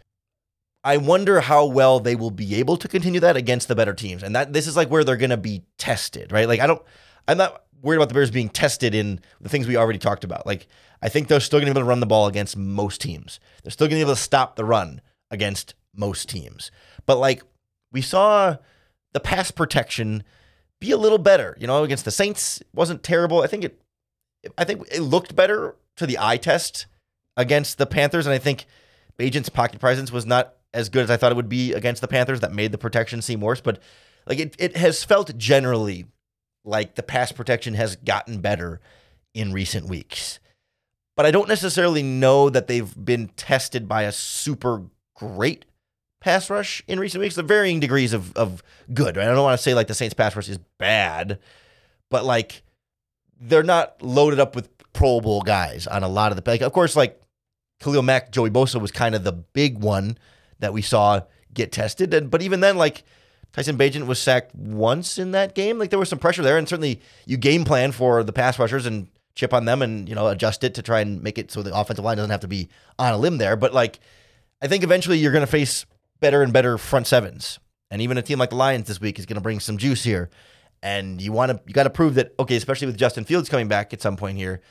I 0.85 0.99
wonder 0.99 1.41
how 1.41 1.67
well 1.67 1.99
they 1.99 2.15
will 2.15 2.31
be 2.31 2.57
able 2.57 2.77
to 2.77 2.89
continue 2.89 3.21
that 3.21 3.37
against 3.37 3.69
the 3.69 3.75
better 3.75 3.95
teams. 3.95 4.23
And 4.23 4.37
that 4.37 4.53
this 4.53 4.67
is 4.67 4.77
like 4.77 4.89
where 4.89 5.03
they're 5.03 5.17
going 5.17 5.31
to 5.31 5.37
be 5.37 5.63
tested, 5.79 6.31
right? 6.31 6.47
Like 6.47 6.61
I 6.61 6.67
don't 6.67 6.83
I'm 7.27 7.39
not 7.39 7.65
worried 7.81 7.97
about 7.97 8.09
the 8.09 8.15
Bears 8.15 8.31
being 8.31 8.49
tested 8.49 8.95
in 8.95 9.21
the 9.41 9.49
things 9.49 9.67
we 9.67 9.77
already 9.77 9.99
talked 9.99 10.25
about. 10.25 10.47
Like 10.47 10.69
I 11.01 11.09
think 11.09 11.27
they're 11.27 11.41
still 11.41 11.59
going 11.59 11.67
to 11.67 11.75
be 11.75 11.79
able 11.79 11.87
to 11.87 11.91
run 11.91 12.01
the 12.01 12.07
ball 12.07 12.27
against 12.27 12.57
most 12.57 13.01
teams. 13.01 13.41
They're 13.63 13.73
still 13.73 13.87
going 13.87 13.99
to 13.99 14.05
be 14.05 14.09
able 14.09 14.15
to 14.15 14.21
stop 14.21 14.57
the 14.57 14.65
run 14.65 15.01
against 15.31 15.75
most 15.95 16.29
teams. 16.29 16.71
But 17.07 17.19
like 17.19 17.43
we 17.93 18.01
saw 18.01 18.57
the 19.13 19.21
pass 19.21 19.51
protection 19.51 20.25
be 20.81 20.91
a 20.91 20.97
little 20.97 21.19
better, 21.19 21.57
you 21.61 21.67
know, 21.67 21.85
against 21.85 22.05
the 22.05 22.11
Saints 22.11 22.63
wasn't 22.75 23.03
terrible. 23.03 23.43
I 23.43 23.47
think 23.47 23.65
it 23.65 23.81
I 24.59 24.65
think 24.65 24.87
it 24.91 25.01
looked 25.01 25.37
better 25.37 25.77
to 25.97 26.07
the 26.07 26.19
eye 26.19 26.37
test 26.37 26.87
against 27.37 27.79
the 27.79 27.87
Panthers 27.87 28.27
and 28.27 28.35
I 28.35 28.39
think 28.39 28.67
Bagent's 29.17 29.49
pocket 29.49 29.81
presence 29.81 30.11
was 30.11 30.27
not 30.27 30.55
as 30.75 30.89
good 30.89 31.05
as 31.05 31.11
I 31.11 31.17
thought 31.17 31.33
it 31.33 31.37
would 31.37 31.49
be 31.49 31.73
against 31.73 32.01
the 32.01 32.09
Panthers 32.09 32.41
that 32.41 32.53
made 32.53 32.73
the 32.73 32.79
protection 32.79 33.23
seem 33.23 33.41
worse, 33.41 33.61
but 33.61 33.81
like 34.27 34.39
it 34.39 34.57
it 34.59 34.77
has 34.77 35.05
felt 35.05 35.37
generally 35.37 36.07
like 36.65 36.95
the 36.95 37.03
pass 37.03 37.33
protection 37.33 37.75
has 37.75 37.97
gotten 37.97 38.41
better 38.41 38.81
in 39.35 39.53
recent 39.53 39.89
weeks. 39.89 40.39
But 41.17 41.27
I 41.27 41.31
don't 41.31 41.49
necessarily 41.49 42.03
know 42.03 42.49
that 42.49 42.67
they've 42.67 42.95
been 43.05 43.29
tested 43.37 43.87
by 43.87 44.03
a 44.03 44.13
super 44.13 44.85
great 45.15 45.67
pass 46.23 46.49
rush 46.49 46.83
in 46.87 47.01
recent 47.01 47.21
weeks. 47.21 47.35
The 47.35 47.43
varying 47.43 47.81
degrees 47.81 48.13
of 48.13 48.35
of 48.37 48.63
good. 48.95 49.17
Right? 49.17 49.29
I 49.29 49.35
don't 49.35 49.43
want 49.43 49.59
to 49.59 49.63
say 49.63 49.75
like 49.75 49.89
the 49.89 49.95
Saints 49.95 50.15
pass 50.15 50.35
rush 50.35 50.49
is 50.49 50.59
bad, 50.79 51.39
but 52.11 52.25
like 52.25 52.63
they're 53.41 53.63
not 53.63 54.01
loaded 54.01 54.39
up 54.39 54.55
with 54.55 54.71
Pro 54.93 55.21
Bowl 55.21 55.43
guys 55.43 55.87
on 55.87 56.03
a 56.03 56.09
lot 56.09 56.33
of 56.33 56.43
the 56.43 56.51
like. 56.51 56.63
Of 56.63 56.73
course, 56.73 56.97
like 56.97 57.21
Khalil 57.81 58.03
Mack, 58.03 58.31
Joey 58.31 58.51
Bosa 58.51 58.81
was 58.81 58.93
kind 58.93 59.15
of 59.15 59.25
the 59.25 59.33
big 59.33 59.79
one 59.79 60.17
that 60.61 60.73
we 60.73 60.81
saw 60.81 61.23
get 61.53 61.73
tested, 61.73 62.15
and 62.15 62.31
but 62.31 62.41
even 62.41 62.61
then, 62.61 62.77
like 62.77 63.05
Tyson 63.53 63.77
Bagent 63.77 64.07
was 64.07 64.21
sacked 64.21 64.55
once 64.55 65.19
in 65.19 65.33
that 65.33 65.55
game. 65.55 65.79
Like 65.79 65.91
there 65.91 65.99
was 65.99 66.09
some 66.09 66.21
pressure 66.21 66.43
there, 66.43 66.57
and 66.57 66.69
certainly 66.69 67.01
you 67.27 67.37
game 67.37 67.65
plan 67.65 67.93
for 67.93 68.23
the 68.23 68.33
pass 68.33 68.59
rushers 68.59 68.87
and 68.87 69.09
chip 69.35 69.55
on 69.55 69.65
them 69.65 69.81
and 69.81 70.09
you 70.11 70.15
know 70.15 70.29
adjust 70.29 70.63
it 70.63 70.75
to 70.75 70.83
try 70.83 71.01
and 71.01 71.23
make 71.23 71.39
it 71.39 71.51
so 71.51 71.63
the 71.63 71.75
offensive 71.75 72.05
line 72.05 72.19
doesn't 72.19 72.31
have 72.31 72.41
to 72.41 72.49
be 72.49 72.69
on 72.99 73.13
a 73.13 73.19
limb 73.19 73.39
there. 73.39 73.57
But 73.57 73.75
like 73.75 73.99
I 74.63 74.69
think 74.69 74.85
eventually 74.85 75.19
you're 75.19 75.33
going 75.33 75.45
to 75.45 75.51
face 75.51 75.85
better 76.23 76.43
and 76.43 76.55
better 76.55 76.79
front 76.79 77.07
sevens, 77.07 77.59
and 77.91 78.01
even 78.01 78.17
a 78.17 78.23
team 78.23 78.39
like 78.39 78.49
the 78.49 78.57
Lions 78.57 78.89
this 78.89 78.99
week 78.99 79.19
is 79.19 79.27
going 79.27 79.35
to 79.35 79.43
bring 79.43 79.61
some 79.61 79.77
juice 79.77 80.03
here. 80.03 80.31
And 80.83 81.21
you 81.21 81.33
want 81.33 81.53
to 81.53 81.61
you 81.67 81.75
got 81.75 81.83
to 81.83 81.91
prove 81.91 82.15
that 82.15 82.33
okay, 82.41 82.57
especially 82.57 82.87
with 82.87 82.97
Justin 82.97 83.25
Fields 83.25 83.51
coming 83.51 83.69
back 83.69 83.93
at 83.93 84.01
some 84.01 84.17
point 84.17 84.39
here, 84.39 84.63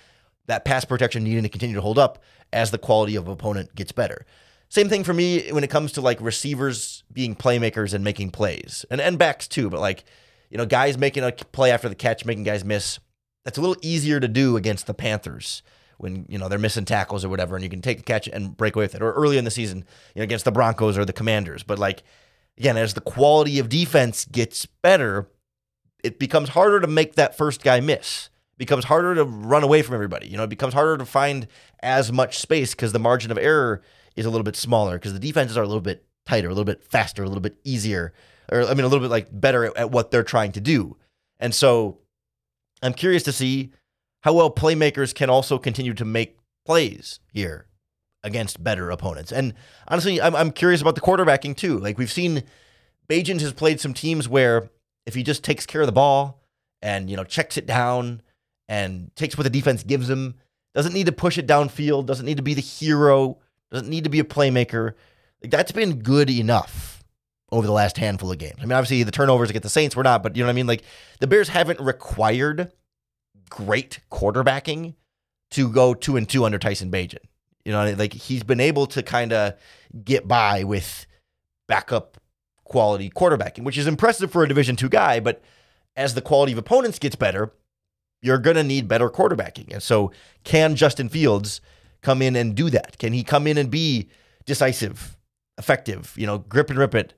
that 0.48 0.66
pass 0.66 0.84
protection 0.84 1.24
needing 1.24 1.44
to 1.44 1.50
continue 1.50 1.76
to 1.76 1.82
hold 1.82 2.00
up 2.00 2.24
as 2.52 2.72
the 2.72 2.80
quality 2.80 3.16
of 3.16 3.28
opponent 3.28 3.76
gets 3.76 3.92
better. 3.92 4.26
Same 4.70 4.90
thing 4.90 5.04
for 5.04 5.14
me 5.14 5.52
when 5.52 5.64
it 5.64 5.70
comes 5.70 5.92
to 5.94 6.02
like 6.02 6.20
receivers 6.20 7.04
being 7.14 7.36
playmakers 7.36 7.94
and 7.94 8.04
making 8.04 8.32
plays, 8.32 8.84
and 8.90 9.00
and 9.00 9.20
backs 9.20 9.48
too. 9.48 9.70
But 9.70 9.80
like, 9.80 10.04
you 10.50 10.58
know, 10.58 10.66
guys 10.66 10.98
making 10.98 11.24
a 11.24 11.32
play 11.32 11.72
after 11.72 11.88
the 11.88 11.96
catch, 11.96 12.26
making 12.26 12.44
guys 12.44 12.66
miss. 12.66 13.00
That's 13.46 13.58
a 13.58 13.62
little 13.62 13.78
easier 13.82 14.20
to 14.20 14.28
do 14.28 14.58
against 14.58 14.88
the 14.88 14.94
Panthers 14.94 15.64
when 16.02 16.26
you 16.28 16.38
know 16.38 16.50
they're 16.50 16.60
missing 16.60 16.86
tackles 16.86 17.24
or 17.24 17.30
whatever, 17.30 17.56
and 17.56 17.64
you 17.64 17.70
can 17.70 17.82
take 17.82 18.00
a 18.00 18.04
catch 18.04 18.28
and 18.28 18.56
break 18.58 18.76
away 18.76 18.86
with 18.86 18.96
it. 18.96 19.02
Or 19.02 19.14
early 19.14 19.38
in 19.38 19.46
the 19.46 19.52
season, 19.52 19.86
you 20.16 20.20
know, 20.20 20.24
against 20.24 20.46
the 20.46 20.52
Broncos 20.52 20.98
or 20.98 21.06
the 21.06 21.14
Commanders. 21.14 21.64
But 21.64 21.80
like, 21.80 22.04
again, 22.58 22.78
as 22.78 22.94
the 22.94 23.02
quality 23.02 23.60
of 23.60 23.70
defense 23.70 24.26
gets 24.26 24.66
better, 24.66 25.28
it 26.04 26.20
becomes 26.20 26.50
harder 26.50 26.80
to 26.80 26.88
make 26.88 27.16
that 27.16 27.38
first 27.38 27.64
guy 27.64 27.80
miss. 27.80 28.30
It 28.54 28.58
becomes 28.58 28.86
harder 28.86 29.16
to 29.16 29.24
run 29.24 29.64
away 29.64 29.82
from 29.82 29.96
everybody. 29.96 30.28
You 30.28 30.38
know, 30.38 30.44
it 30.44 30.50
becomes 30.50 30.74
harder 30.74 30.98
to 30.98 31.06
find 31.06 31.48
as 31.82 32.12
much 32.12 32.40
space 32.40 32.74
because 32.74 32.94
the 32.94 33.00
margin 33.00 33.32
of 33.32 33.38
error 33.38 33.82
is 34.16 34.26
a 34.26 34.30
little 34.30 34.44
bit 34.44 34.56
smaller 34.56 34.98
because 34.98 35.14
the 35.14 35.20
defenses 35.20 35.58
are 35.58 35.64
a 35.64 35.68
little 35.68 35.82
bit 35.82 36.06
tighter, 36.26 36.48
a 36.48 36.52
little 36.52 36.66
bit 36.66 36.84
faster, 36.84 37.24
a 37.24 37.28
little 37.28 37.42
bit 37.42 37.58
easier, 37.64 38.14
or 38.52 38.64
I 38.64 38.74
mean, 38.74 38.86
a 38.86 38.88
little 38.88 39.00
bit 39.00 39.12
like 39.12 39.28
better 39.32 39.66
at, 39.66 39.78
at 39.78 39.92
what 39.92 40.12
they're 40.12 40.24
trying 40.24 40.52
to 40.54 40.62
do. 40.62 40.98
And 41.40 41.54
so 41.54 42.00
I'm 42.82 42.94
curious 42.94 43.24
to 43.24 43.32
see 43.32 43.72
how 44.22 44.34
well 44.34 44.52
playmakers 44.52 45.14
can 45.14 45.30
also 45.30 45.58
continue 45.58 45.94
to 45.94 46.06
make 46.06 46.38
plays 46.66 47.20
here 47.32 47.68
against 48.24 48.64
better 48.64 48.92
opponents. 48.92 49.32
And 49.32 49.54
honestly, 49.88 50.22
I'm, 50.22 50.36
I'm 50.36 50.52
curious 50.52 50.82
about 50.82 50.96
the 50.96 51.02
quarterbacking 51.02 51.56
too. 51.56 51.80
Like 51.80 51.98
we've 51.98 52.12
seen 52.12 52.44
Bagent 53.10 53.42
has 53.42 53.54
played 53.54 53.80
some 53.80 53.94
teams 53.94 54.30
where 54.30 54.70
if 55.06 55.16
he 55.16 55.24
just 55.24 55.44
takes 55.44 55.66
care 55.66 55.82
of 55.82 55.88
the 55.88 55.92
ball 55.92 56.44
and, 56.82 57.10
you 57.10 57.18
know, 57.18 57.24
checks 57.24 57.58
it 57.58 57.66
down 57.66 58.22
and 58.68 59.14
takes 59.16 59.38
what 59.38 59.44
the 59.44 59.50
defense 59.50 59.84
gives 59.84 60.10
him, 60.10 60.36
doesn't 60.74 60.94
need 60.94 61.08
to 61.08 61.12
push 61.12 61.38
it 61.38 61.48
downfield, 61.48 62.06
doesn't 62.06 62.26
need 62.26 62.38
to 62.38 62.44
be 62.44 62.54
the 62.54 62.62
hero, 62.62 63.40
doesn't 63.72 63.90
need 63.90 64.04
to 64.04 64.10
be 64.10 64.20
a 64.20 64.24
playmaker. 64.24 64.94
Like 65.42 65.52
that's 65.52 65.72
been 65.72 66.00
good 66.00 66.30
enough 66.30 67.04
over 67.52 67.68
the 67.68 67.74
last 67.74 67.98
handful 67.98 68.32
of 68.32 68.38
games. 68.38 68.56
I 68.60 68.62
mean, 68.62 68.72
obviously 68.74 69.04
the 69.04 69.12
turnovers 69.12 69.50
against 69.50 69.64
the 69.64 69.70
Saints 69.70 69.96
were 69.96 70.04
not, 70.04 70.24
but 70.24 70.36
you 70.36 70.44
know 70.44 70.48
what 70.48 70.52
I 70.52 70.56
mean? 70.56 70.68
Like 70.68 70.84
the 71.20 71.28
Bears 71.28 71.50
haven't 71.50 71.82
required 71.82 72.72
great 73.52 74.00
quarterbacking 74.10 74.96
to 75.52 75.70
go 75.70 75.94
two 75.94 76.18
and 76.18 76.28
two 76.28 76.46
under 76.46 76.58
Tyson 76.58 76.90
Bagent. 76.90 77.26
You 77.64 77.74
know, 77.74 77.94
like 77.94 78.14
he's 78.14 78.42
been 78.42 78.60
able 78.60 78.88
to 78.88 79.04
kind 79.04 79.32
of 79.32 79.54
get 80.04 80.28
by 80.28 80.64
with 80.64 81.06
backup 81.68 82.18
quality 82.64 83.12
quarterbacking, 83.12 83.64
which 83.64 83.78
is 83.78 83.86
impressive 83.86 84.32
for 84.32 84.44
a 84.44 84.48
Division 84.48 84.76
two 84.76 84.90
guy. 84.90 85.20
But 85.20 85.44
as 85.96 86.16
the 86.16 86.22
quality 86.22 86.54
of 86.54 86.58
opponents 86.58 86.98
gets 86.98 87.16
better, 87.16 87.54
you're 88.24 88.40
going 88.40 88.56
to 88.56 88.64
need 88.64 88.88
better 88.88 89.10
quarterbacking. 89.10 89.72
And 89.72 89.84
so, 89.84 90.12
can 90.44 90.76
Justin 90.76 91.10
Fields 91.10 91.62
come 92.02 92.22
in 92.24 92.36
and 92.36 92.56
do 92.56 92.72
that? 92.72 92.98
Can 92.98 93.14
he 93.14 93.24
come 93.24 93.46
in 93.46 93.58
and 93.58 93.70
be 93.70 94.10
decisive, 94.46 95.18
effective, 95.58 96.14
you 96.16 96.26
know, 96.26 96.40
grip 96.40 96.70
and 96.70 96.80
rip 96.80 96.96
it 96.96 97.14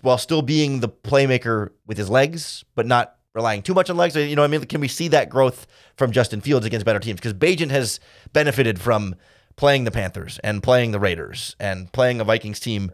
while 0.00 0.16
still 0.16 0.40
being 0.40 0.80
the 0.80 0.88
playmaker 0.88 1.70
with 1.86 1.98
his 1.98 2.08
legs, 2.08 2.64
but 2.74 2.86
not 2.86 3.16
relying 3.34 3.62
too 3.62 3.74
much 3.74 3.90
on 3.90 3.96
legs? 3.96 4.16
You 4.16 4.34
know, 4.36 4.42
what 4.42 4.48
I 4.48 4.58
mean, 4.58 4.64
can 4.66 4.80
we 4.80 4.88
see 4.88 5.08
that 5.08 5.30
growth 5.30 5.66
from 5.96 6.12
Justin 6.12 6.40
Fields 6.40 6.66
against 6.66 6.86
better 6.86 6.98
teams? 6.98 7.20
Because 7.20 7.34
Bagent 7.34 7.70
has 7.70 8.00
benefited 8.32 8.80
from 8.80 9.14
playing 9.56 9.84
the 9.84 9.90
Panthers 9.90 10.38
and 10.42 10.62
playing 10.62 10.92
the 10.92 11.00
Raiders 11.00 11.56
and 11.60 11.90
playing 11.92 12.20
a 12.20 12.24
Vikings 12.24 12.60
team 12.60 12.92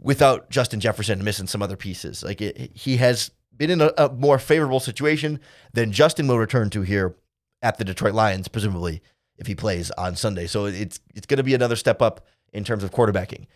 without 0.00 0.50
Justin 0.50 0.80
Jefferson 0.80 1.22
missing 1.24 1.46
some 1.46 1.62
other 1.62 1.76
pieces. 1.76 2.22
Like 2.22 2.40
it, 2.40 2.72
he 2.74 2.96
has 2.98 3.30
been 3.56 3.70
in 3.70 3.80
a, 3.80 3.92
a, 3.98 4.08
more 4.10 4.38
favorable 4.38 4.80
situation 4.80 5.40
than 5.72 5.92
Justin 5.92 6.28
will 6.28 6.38
return 6.38 6.70
to 6.70 6.82
here 6.82 7.16
at 7.60 7.76
the 7.76 7.84
Detroit 7.84 8.14
Lions, 8.14 8.48
presumably 8.48 9.02
if 9.36 9.46
he 9.46 9.54
plays 9.54 9.90
on 9.92 10.16
Sunday. 10.16 10.46
So 10.46 10.66
it's 10.66 11.00
it's 11.14 11.26
going 11.26 11.38
to 11.38 11.44
be 11.44 11.54
another 11.54 11.76
step 11.76 12.00
up 12.00 12.26
in 12.52 12.64
terms 12.64 12.84
of 12.84 12.92
quarterbacking. 12.92 13.46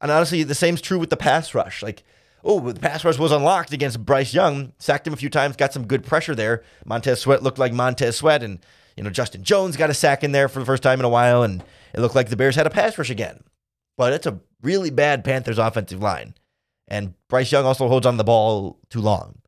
And 0.00 0.10
honestly, 0.10 0.42
the 0.44 0.54
same's 0.54 0.80
true 0.80 0.98
with 0.98 1.10
the 1.10 1.16
pass 1.16 1.54
rush. 1.54 1.82
Like, 1.82 2.04
oh, 2.44 2.60
the 2.60 2.80
pass 2.80 3.04
rush 3.04 3.18
was 3.18 3.32
unlocked 3.32 3.72
against 3.72 4.04
Bryce 4.04 4.34
Young, 4.34 4.72
sacked 4.78 5.06
him 5.06 5.12
a 5.12 5.16
few 5.16 5.30
times, 5.30 5.56
got 5.56 5.72
some 5.72 5.86
good 5.86 6.04
pressure 6.04 6.34
there. 6.34 6.62
Montez 6.84 7.20
Sweat 7.20 7.42
looked 7.42 7.58
like 7.58 7.72
Montez 7.72 8.16
Sweat, 8.16 8.42
and 8.42 8.58
you 8.96 9.02
know 9.02 9.10
Justin 9.10 9.42
Jones 9.42 9.76
got 9.76 9.90
a 9.90 9.94
sack 9.94 10.24
in 10.24 10.32
there 10.32 10.48
for 10.48 10.60
the 10.60 10.66
first 10.66 10.82
time 10.82 10.98
in 10.98 11.04
a 11.04 11.10
while, 11.10 11.42
and 11.42 11.62
it 11.94 12.00
looked 12.00 12.14
like 12.14 12.28
the 12.28 12.36
Bears 12.36 12.56
had 12.56 12.66
a 12.66 12.70
pass 12.70 12.96
rush 12.98 13.10
again. 13.10 13.42
But 13.96 14.12
it's 14.12 14.26
a 14.26 14.40
really 14.62 14.90
bad 14.90 15.24
Panthers 15.24 15.58
offensive 15.58 16.00
line. 16.00 16.34
And 16.86 17.14
Bryce 17.28 17.52
Young 17.52 17.66
also 17.66 17.88
holds 17.88 18.06
on 18.06 18.16
the 18.16 18.24
ball 18.24 18.78
too 18.90 19.00
long. 19.00 19.40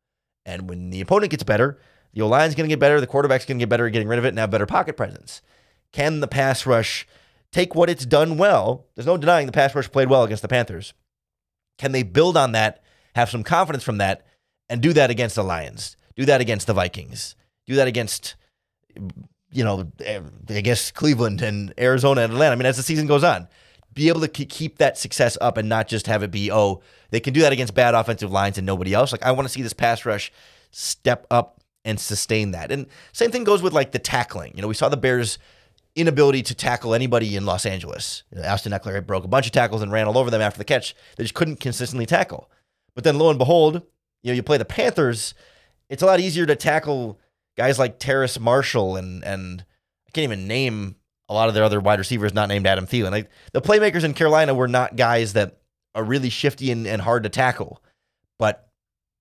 And 0.44 0.68
when 0.68 0.90
the 0.90 1.00
opponent 1.00 1.31
gets 1.31 1.42
better, 1.42 1.79
the 2.12 2.22
O 2.22 2.29
line's 2.29 2.55
going 2.55 2.68
to 2.68 2.72
get 2.72 2.81
better, 2.81 3.00
the 3.00 3.07
quarterback's 3.07 3.44
going 3.44 3.59
to 3.59 3.62
get 3.62 3.68
better 3.68 3.87
at 3.87 3.92
getting 3.92 4.09
rid 4.09 4.18
of 4.18 4.24
it 4.24 4.29
and 4.29 4.38
have 4.38 4.50
better 4.50 4.66
pocket 4.66 4.96
presence. 4.96 5.42
Can 5.92 6.20
the 6.20 6.29
pass 6.29 6.66
rush 6.66 7.07
take 7.53 7.74
what 7.74 7.90
it's 7.90 8.05
done 8.05 8.37
well? 8.37 8.87
There's 8.94 9.07
no 9.07 9.16
denying 9.16 9.46
the 9.46 9.53
pass 9.53 9.74
rush 9.74 9.90
played 9.90 10.11
well 10.11 10.24
against 10.24 10.42
the 10.42 10.48
Panthers. 10.48 10.92
Can 11.81 11.93
they 11.93 12.03
build 12.03 12.37
on 12.37 12.53
that, 12.53 12.83
have 13.14 13.31
some 13.31 13.43
confidence 13.43 13.83
from 13.83 13.97
that, 13.99 14.27
and 14.69 14.83
do 14.83 14.93
that 14.93 15.11
against 15.11 15.35
the 15.35 15.43
Lions? 15.43 15.97
Do 16.14 16.27
that 16.27 16.43
against 16.43 16.66
the 16.66 16.75
Vikings? 16.75 17.37
Do 17.66 17.77
that 17.77 17.88
against 17.88 18.37
you 19.53 19.64
know, 19.64 19.90
eh, 20.05 20.21
I 20.51 20.61
guess 20.61 20.90
Cleveland 20.90 21.40
and 21.40 21.73
Arizona 21.79 22.21
and 22.21 22.33
Atlanta. 22.33 22.53
I 22.53 22.57
mean, 22.57 22.66
as 22.66 22.77
the 22.77 22.83
season 22.83 23.07
goes 23.07 23.25
on, 23.25 23.49
be 23.95 24.09
able 24.09 24.21
to 24.21 24.29
keep 24.29 24.79
that 24.79 24.99
success 24.99 25.37
up 25.40 25.57
and 25.57 25.69
not 25.69 25.88
just 25.88 26.07
have 26.07 26.23
it 26.23 26.31
be, 26.31 26.53
oh, 26.53 26.83
they 27.11 27.21
can 27.21 27.33
do 27.33 27.40
that 27.40 27.53
against 27.53 27.75
bad 27.75 27.95
offensive 27.95 28.31
lines 28.31 28.59
and 28.59 28.66
nobody 28.66 28.95
else. 28.95 29.11
Like, 29.11 29.25
I 29.25 29.33
want 29.33 29.49
to 29.49 29.53
see 29.53 29.62
this 29.62 29.73
pass 29.73 30.05
rush 30.05 30.31
step 30.71 31.27
up 31.31 31.61
and 31.85 31.99
sustain 31.99 32.53
that. 32.53 32.71
And 32.71 32.87
same 33.12 33.33
thing 33.33 33.43
goes 33.43 33.62
with 33.62 33.73
like 33.73 33.93
the 33.93 33.99
tackling. 33.99 34.53
You 34.55 34.62
know, 34.62 34.69
we 34.69 34.75
saw 34.75 34.88
the 34.88 34.97
Bears' 34.97 35.38
inability 35.96 36.42
to 36.42 36.55
tackle 36.55 36.94
anybody 36.94 37.37
in 37.37 37.46
Los 37.46 37.66
Angeles. 37.66 38.22
Austin 38.44 38.72
Ekeler 38.72 39.05
broke 39.05 39.24
a 39.24 39.29
bunch 39.29 39.46
of 39.46 39.53
tackles 39.53 39.83
and 39.83 39.90
ran 39.90 40.07
all 40.07 40.18
over 40.18 40.31
them 40.31 40.40
after 40.40 40.59
the 40.59 40.64
catch. 40.64 40.94
They 41.16 41.24
just 41.24 41.35
couldn't 41.35 41.61
consistently 41.61 42.07
tackle. 42.07 42.50
But 42.94 43.05
then 43.05 43.18
lo 43.18 43.31
and 43.31 43.38
behold, 43.38 43.83
you 44.22 44.31
know, 44.31 44.35
you 44.35 44.42
play 44.42 44.59
the 44.59 44.64
Panthers, 44.64 45.35
it's 45.88 46.03
a 46.03 46.07
lot 46.07 46.20
easier 46.20 46.46
to 46.46 46.57
tackle 46.57 47.18
guys 47.57 47.79
like 47.79 47.98
Terrace 47.98 48.38
Marshall 48.38 48.96
and 48.96 49.24
and 49.24 49.64
I 50.09 50.11
can't 50.12 50.24
even 50.24 50.46
name 50.48 50.96
a 51.29 51.35
lot 51.35 51.48
of 51.48 51.55
their 51.55 51.64
other 51.64 51.81
wide 51.81 51.98
receivers 51.98 52.35
not 52.35 52.48
named 52.48 52.66
Adam 52.66 52.87
Thielen. 52.87 53.12
Like 53.12 53.31
the 53.53 53.61
playmakers 53.61 54.05
in 54.05 54.14
Carolina 54.14 54.55
were 54.55 54.68
not 54.68 54.96
guys 54.96 55.35
that 55.35 55.61
are 55.94 56.05
really 56.05 56.31
shifty 56.31 56.70
and, 56.70 56.87
and 56.87 57.03
hard 57.03 57.22
to 57.24 57.29
tackle. 57.29 57.83
But 58.38 58.68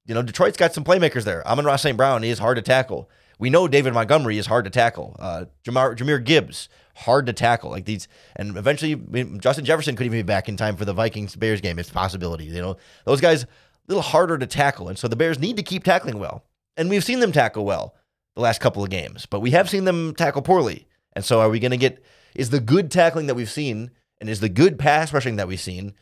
you 0.05 0.15
know, 0.15 0.23
Detroit's 0.23 0.57
got 0.57 0.73
some 0.73 0.83
playmakers 0.83 1.23
there. 1.23 1.47
Amon-Ra 1.47 1.75
St. 1.75 1.95
Brown 1.95 2.23
is 2.23 2.39
hard 2.39 2.55
to 2.55 2.63
tackle. 2.63 3.09
We 3.39 3.49
know 3.49 3.67
David 3.67 3.93
Montgomery 3.93 4.37
is 4.37 4.45
hard 4.45 4.65
to 4.65 4.69
tackle. 4.69 5.15
Uh, 5.17 5.45
Jamar, 5.63 5.95
Jahmyr 5.95 6.23
Gibbs, 6.23 6.67
hard 6.95 7.25
to 7.25 7.33
tackle. 7.33 7.71
Like 7.71 7.85
these, 7.85 8.07
and 8.35 8.57
eventually 8.57 8.95
Justin 9.39 9.65
Jefferson 9.65 9.95
could 9.95 10.05
even 10.05 10.19
be 10.19 10.23
back 10.23 10.49
in 10.49 10.57
time 10.57 10.75
for 10.75 10.85
the 10.85 10.93
Vikings 10.93 11.35
Bears 11.35 11.61
game. 11.61 11.79
It's 11.79 11.89
a 11.89 11.93
possibility. 11.93 12.45
You 12.45 12.61
know, 12.61 12.77
those 13.05 13.21
guys 13.21 13.43
a 13.43 13.47
little 13.87 14.03
harder 14.03 14.37
to 14.37 14.45
tackle, 14.45 14.89
and 14.89 14.99
so 14.99 15.07
the 15.07 15.15
Bears 15.15 15.39
need 15.39 15.55
to 15.55 15.63
keep 15.63 15.83
tackling 15.83 16.19
well. 16.19 16.43
And 16.77 16.89
we've 16.89 17.03
seen 17.03 17.21
them 17.21 17.31
tackle 17.31 17.65
well 17.65 17.95
the 18.35 18.41
last 18.41 18.61
couple 18.61 18.83
of 18.83 18.89
games, 18.89 19.25
but 19.25 19.39
we 19.39 19.51
have 19.51 19.69
seen 19.69 19.85
them 19.85 20.13
tackle 20.15 20.41
poorly. 20.41 20.87
And 21.13 21.25
so 21.25 21.39
are 21.39 21.49
we 21.49 21.59
going 21.59 21.71
to 21.71 21.77
get 21.77 22.03
is 22.35 22.49
the 22.49 22.59
good 22.59 22.91
tackling 22.91 23.27
that 23.27 23.35
we've 23.35 23.49
seen 23.49 23.91
and 24.19 24.29
is 24.29 24.41
the 24.41 24.49
good 24.49 24.77
pass 24.77 25.11
rushing 25.13 25.37
that 25.37 25.47
we've 25.47 25.59
seen, 25.59 25.93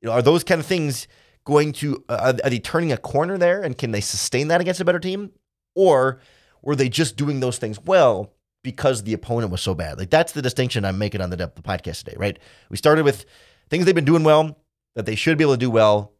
you 0.00 0.08
know, 0.08 0.12
are 0.12 0.22
those 0.22 0.44
kind 0.44 0.60
of 0.60 0.66
things 0.66 1.08
going 1.44 1.72
to 1.72 2.04
uh, 2.08 2.34
are 2.44 2.50
they 2.50 2.58
turning 2.58 2.92
a 2.92 2.96
corner 2.96 3.38
there 3.38 3.62
and 3.62 3.78
can 3.78 3.90
they 3.92 4.00
sustain 4.00 4.48
that 4.48 4.60
against 4.60 4.80
a 4.80 4.84
better 4.84 5.00
team 5.00 5.30
or 5.74 6.20
were 6.62 6.76
they 6.76 6.88
just 6.88 7.16
doing 7.16 7.40
those 7.40 7.58
things 7.58 7.80
well 7.80 8.32
because 8.62 9.02
the 9.02 9.12
opponent 9.12 9.52
was 9.52 9.60
so 9.60 9.74
bad? 9.74 9.98
Like 9.98 10.10
that's 10.10 10.32
the 10.32 10.42
distinction 10.42 10.84
I'm 10.84 10.98
making 10.98 11.20
on 11.20 11.30
the 11.30 11.36
depth 11.36 11.58
of 11.58 11.64
the 11.64 11.68
podcast 11.68 12.04
today, 12.04 12.16
right? 12.16 12.38
We 12.70 12.76
started 12.76 13.04
with 13.04 13.24
things 13.68 13.84
they've 13.84 13.94
been 13.94 14.04
doing 14.04 14.24
well 14.24 14.58
that 14.94 15.06
they 15.06 15.14
should 15.14 15.38
be 15.38 15.44
able 15.44 15.54
to 15.54 15.58
do 15.58 15.70
well 15.70 16.12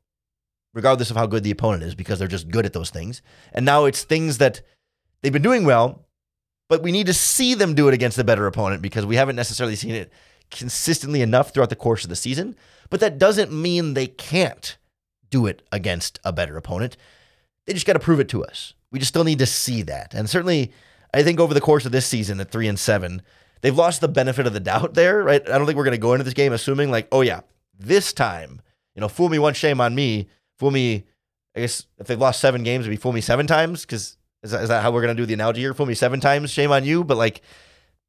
regardless 0.74 1.11
of 1.11 1.16
how 1.16 1.26
good 1.26 1.42
the 1.42 1.50
opponent 1.50 1.83
is 1.83 1.94
because 1.94 2.18
they're 2.18 2.28
just 2.28 2.50
good 2.50 2.64
at 2.64 2.72
those 2.72 2.90
things. 2.90 3.20
And 3.52 3.66
now 3.66 3.85
it's 3.85 4.05
things 4.05 4.38
that 4.38 4.62
They've 5.22 5.33
been 5.33 5.42
doing 5.42 5.64
well, 5.64 6.07
but 6.68 6.83
we 6.83 6.92
need 6.92 7.07
to 7.07 7.14
see 7.14 7.55
them 7.55 7.74
do 7.74 7.88
it 7.88 7.94
against 7.94 8.18
a 8.18 8.24
better 8.24 8.46
opponent 8.46 8.83
because 8.83 9.07
we 9.07 9.16
haven't 9.16 9.37
necessarily 9.37 9.76
seen 9.76 9.94
it 9.94 10.12
consistently 10.50 11.22
enough 11.22 11.55
throughout 11.55 11.70
the 11.70 11.76
course 11.76 12.02
of 12.05 12.11
the 12.11 12.16
season. 12.16 12.57
But 12.90 13.00
that 13.00 13.18
doesn't 13.18 13.52
mean 13.52 13.94
they 13.94 14.09
can't 14.09 14.76
do 15.31 15.46
it 15.46 15.62
against 15.70 16.18
a 16.24 16.33
better 16.33 16.57
opponent. 16.57 16.96
They 17.66 17.72
just 17.72 17.87
got 17.87 17.94
to 17.94 18.00
prove 18.00 18.20
it 18.20 18.28
to 18.31 18.44
us. 18.44 18.74
We 18.92 19.00
just 19.00 19.09
still 19.09 19.24
need 19.24 19.40
to 19.40 19.46
see 19.46 19.83
that. 19.83 20.14
And 20.14 20.31
certainly, 20.31 20.70
I 21.12 21.24
think 21.24 21.40
over 21.40 21.55
the 21.55 21.61
course 21.61 21.85
of 21.85 21.92
this 21.92 22.07
season 22.07 22.38
at 22.38 22.50
three 22.52 22.68
and 22.68 22.78
seven, 22.78 23.22
they've 23.62 23.76
lost 23.76 24.00
the 24.00 24.09
benefit 24.09 24.46
of 24.46 24.52
the 24.52 24.61
doubt 24.61 24.94
there, 24.94 25.24
right? 25.24 25.42
I 25.48 25.59
don't 25.59 25.66
think 25.66 25.76
we're 25.76 25.85
going 25.85 25.92
to 25.92 25.98
go 25.98 26.12
into 26.12 26.24
this 26.24 26.35
game 26.35 26.52
assuming, 26.52 26.90
like, 26.90 27.09
oh, 27.11 27.22
yeah, 27.22 27.40
this 27.76 28.12
time, 28.12 28.61
you 28.94 29.00
know, 29.00 29.09
fool 29.09 29.28
me 29.28 29.38
once, 29.38 29.57
shame 29.57 29.81
on 29.81 29.94
me. 29.94 30.28
Fool 30.59 30.70
me, 30.70 31.05
I 31.57 31.61
guess 31.61 31.87
if 31.98 32.07
they've 32.07 32.20
lost 32.20 32.40
seven 32.40 32.62
games, 32.62 32.85
it'd 32.85 32.96
be 32.96 33.00
fool 33.00 33.12
me 33.12 33.20
seven 33.20 33.46
times 33.46 33.83
because 33.83 34.16
is 34.42 34.50
that, 34.50 34.62
is 34.62 34.68
that 34.68 34.83
how 34.83 34.90
we're 34.90 35.00
gonna 35.00 35.14
do 35.14 35.26
the 35.26 35.35
analogy 35.35 35.61
here? 35.61 35.74
Fool 35.74 35.87
me 35.87 35.94
seven 35.94 36.20
times, 36.20 36.50
shame 36.50 36.70
on 36.70 36.85
you. 36.85 37.05
But 37.05 37.16
like, 37.16 37.42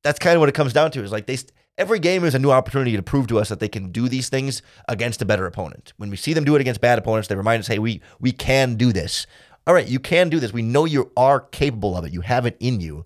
that's 0.03 0.19
kind 0.19 0.35
of 0.35 0.39
what 0.39 0.49
it 0.49 0.55
comes 0.55 0.73
down 0.73 0.91
to. 0.91 1.03
Is 1.03 1.11
like 1.11 1.25
they 1.25 1.37
every 1.77 1.99
game 1.99 2.23
is 2.23 2.35
a 2.35 2.39
new 2.39 2.51
opportunity 2.51 2.95
to 2.95 3.03
prove 3.03 3.27
to 3.27 3.39
us 3.39 3.49
that 3.49 3.59
they 3.59 3.67
can 3.67 3.91
do 3.91 4.07
these 4.07 4.29
things 4.29 4.61
against 4.87 5.21
a 5.21 5.25
better 5.25 5.45
opponent. 5.45 5.93
When 5.97 6.09
we 6.09 6.17
see 6.17 6.33
them 6.33 6.43
do 6.43 6.55
it 6.55 6.61
against 6.61 6.81
bad 6.81 6.99
opponents, 6.99 7.27
they 7.27 7.35
remind 7.35 7.61
us, 7.61 7.67
hey, 7.67 7.79
we 7.79 8.01
we 8.19 8.31
can 8.31 8.75
do 8.75 8.91
this. 8.93 9.25
All 9.65 9.73
right, 9.73 9.87
you 9.87 9.99
can 9.99 10.29
do 10.29 10.39
this. 10.39 10.51
We 10.51 10.61
know 10.61 10.85
you 10.85 11.11
are 11.15 11.39
capable 11.39 11.97
of 11.97 12.05
it. 12.05 12.13
You 12.13 12.21
have 12.21 12.45
it 12.45 12.57
in 12.59 12.81
you. 12.81 13.05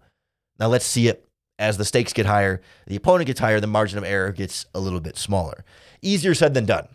Now 0.59 0.67
let's 0.67 0.85
see 0.85 1.07
it 1.07 1.27
as 1.59 1.77
the 1.77 1.85
stakes 1.85 2.13
get 2.13 2.25
higher, 2.25 2.61
the 2.85 2.95
opponent 2.95 3.27
gets 3.27 3.39
higher, 3.39 3.59
the 3.59 3.67
margin 3.67 3.97
of 3.97 4.03
error 4.03 4.31
gets 4.31 4.65
a 4.73 4.79
little 4.79 4.99
bit 4.99 5.17
smaller. 5.17 5.65
Easier 6.01 6.33
said 6.33 6.53
than 6.53 6.65
done. 6.65 6.87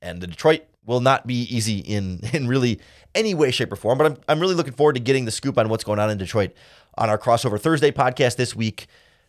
And 0.00 0.20
the 0.20 0.26
Detroit 0.26 0.62
will 0.86 1.00
not 1.00 1.26
be 1.26 1.42
easy 1.42 1.78
in 1.78 2.20
in 2.32 2.48
really 2.48 2.80
any 3.14 3.34
way, 3.34 3.50
shape, 3.50 3.72
or 3.72 3.76
form. 3.76 3.98
But 3.98 4.06
I'm 4.06 4.16
I'm 4.28 4.40
really 4.40 4.54
looking 4.54 4.72
forward 4.72 4.94
to 4.94 5.00
getting 5.00 5.24
the 5.24 5.30
scoop 5.30 5.58
on 5.58 5.68
what's 5.68 5.84
going 5.84 5.98
on 5.98 6.10
in 6.10 6.18
Detroit 6.18 6.52
on 6.96 7.10
our 7.10 7.18
crossover 7.18 7.60
Thursday 7.60 7.90
podcast 7.90 8.36
this 8.36 8.56
week 8.56 8.86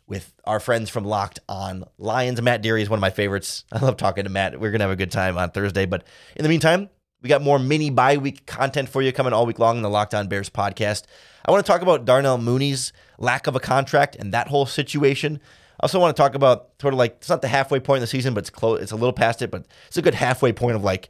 with 0.08 0.34
our 0.46 0.60
friends 0.60 0.90
from 0.90 1.04
Locked 1.04 1.40
On 1.50 1.84
Lions. 1.98 2.42
Matt 2.42 2.62
Deary 2.62 2.82
is 2.82 2.90
one 2.90 2.98
of 2.98 3.02
my 3.02 3.10
favorites. 3.10 3.66
I 3.72 3.80
love 3.80 3.98
talking 3.98 4.24
to 4.24 4.30
Matt. 4.30 4.60
We're 4.60 4.72
gonna 4.72 4.86
have 4.86 4.92
a 4.92 4.96
good 4.96 5.12
time 5.12 5.38
on 5.38 5.52
Thursday. 5.52 5.86
But 5.86 6.06
in 6.38 6.44
the 6.44 6.50
meantime, 6.50 6.90
we 7.22 7.30
got 7.30 7.42
more 7.42 7.60
mini 7.60 7.90
bye 7.90 8.18
week 8.18 8.46
content 8.46 8.90
for 8.90 9.02
you 9.02 9.12
coming 9.12 9.34
all 9.34 9.46
week 9.46 9.60
long 9.60 9.78
in 9.78 9.84
the 9.84 9.90
Locked 9.90 10.14
On 10.14 10.28
Bears 10.28 10.50
podcast. 10.50 11.04
I 11.46 11.52
want 11.52 11.66
to 11.66 11.72
talk 11.72 11.82
about 11.82 12.06
Darnell 12.06 12.38
Mooney's 12.38 12.94
lack 13.18 13.48
of 13.48 13.56
a 13.56 13.60
contract 13.60 14.16
and 14.16 14.34
that 14.34 14.48
whole 14.48 14.66
situation. 14.66 15.40
I 15.80 15.86
also 15.86 16.00
want 16.00 16.16
to 16.16 16.22
talk 16.22 16.36
about 16.36 16.70
sort 16.80 16.94
of 16.94 16.98
like 16.98 17.18
it's 17.18 17.30
not 17.30 17.42
the 17.42 17.48
halfway 17.48 17.80
point 17.80 17.98
in 17.98 18.02
the 18.02 18.08
season, 18.08 18.34
but 18.34 18.40
it's 18.40 18.50
close. 18.50 18.82
It's 18.82 18.92
a 18.92 18.96
little 18.96 19.14
past 19.14 19.42
it, 19.42 19.52
but 19.52 19.66
it's 19.88 19.98
a 19.98 20.02
good 20.02 20.16
halfway 20.16 20.52
point 20.52 20.76
of 20.76 20.84
like 20.84 21.10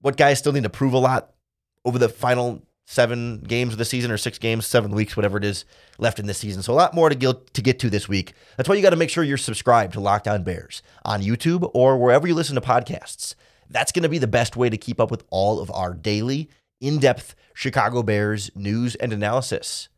what 0.00 0.16
guys 0.16 0.38
still 0.38 0.52
need 0.52 0.62
to 0.62 0.70
prove 0.70 0.92
a 0.92 0.98
lot 0.98 1.34
over 1.84 1.98
the 1.98 2.08
final 2.08 2.62
seven 2.86 3.40
games 3.40 3.74
of 3.74 3.78
the 3.78 3.84
season 3.84 4.10
or 4.10 4.16
six 4.16 4.38
games, 4.38 4.66
seven 4.66 4.92
weeks, 4.92 5.14
whatever 5.14 5.36
it 5.36 5.44
is 5.44 5.66
left 5.98 6.18
in 6.18 6.24
this 6.24 6.38
season. 6.38 6.62
So 6.62 6.72
a 6.72 6.74
lot 6.74 6.94
more 6.94 7.10
to 7.10 7.14
get, 7.14 7.52
to 7.52 7.60
get 7.60 7.78
to 7.80 7.90
this 7.90 8.08
week. 8.08 8.32
That's 8.56 8.66
why 8.66 8.76
you 8.76 8.82
got 8.82 8.90
to 8.90 8.96
make 8.96 9.10
sure 9.10 9.22
you're 9.22 9.36
subscribed 9.36 9.92
to 9.92 10.00
Locked 10.00 10.26
On 10.26 10.42
Bears 10.42 10.82
on 11.04 11.20
YouTube 11.20 11.70
or 11.74 11.98
wherever 11.98 12.26
you 12.26 12.34
listen 12.34 12.54
to 12.54 12.62
podcasts. 12.62 13.34
That's 13.68 13.92
going 13.92 14.02
to 14.02 14.08
be 14.08 14.18
the 14.18 14.26
best 14.26 14.56
way 14.56 14.70
to 14.70 14.76
keep 14.76 15.00
up 15.00 15.10
with 15.10 15.24
all 15.30 15.60
of 15.60 15.70
our 15.70 15.94
daily, 15.94 16.48
in 16.80 16.98
depth 16.98 17.34
Chicago 17.54 18.02
Bears 18.02 18.50
news 18.54 18.94
and 18.94 19.12
analysis. 19.12 19.88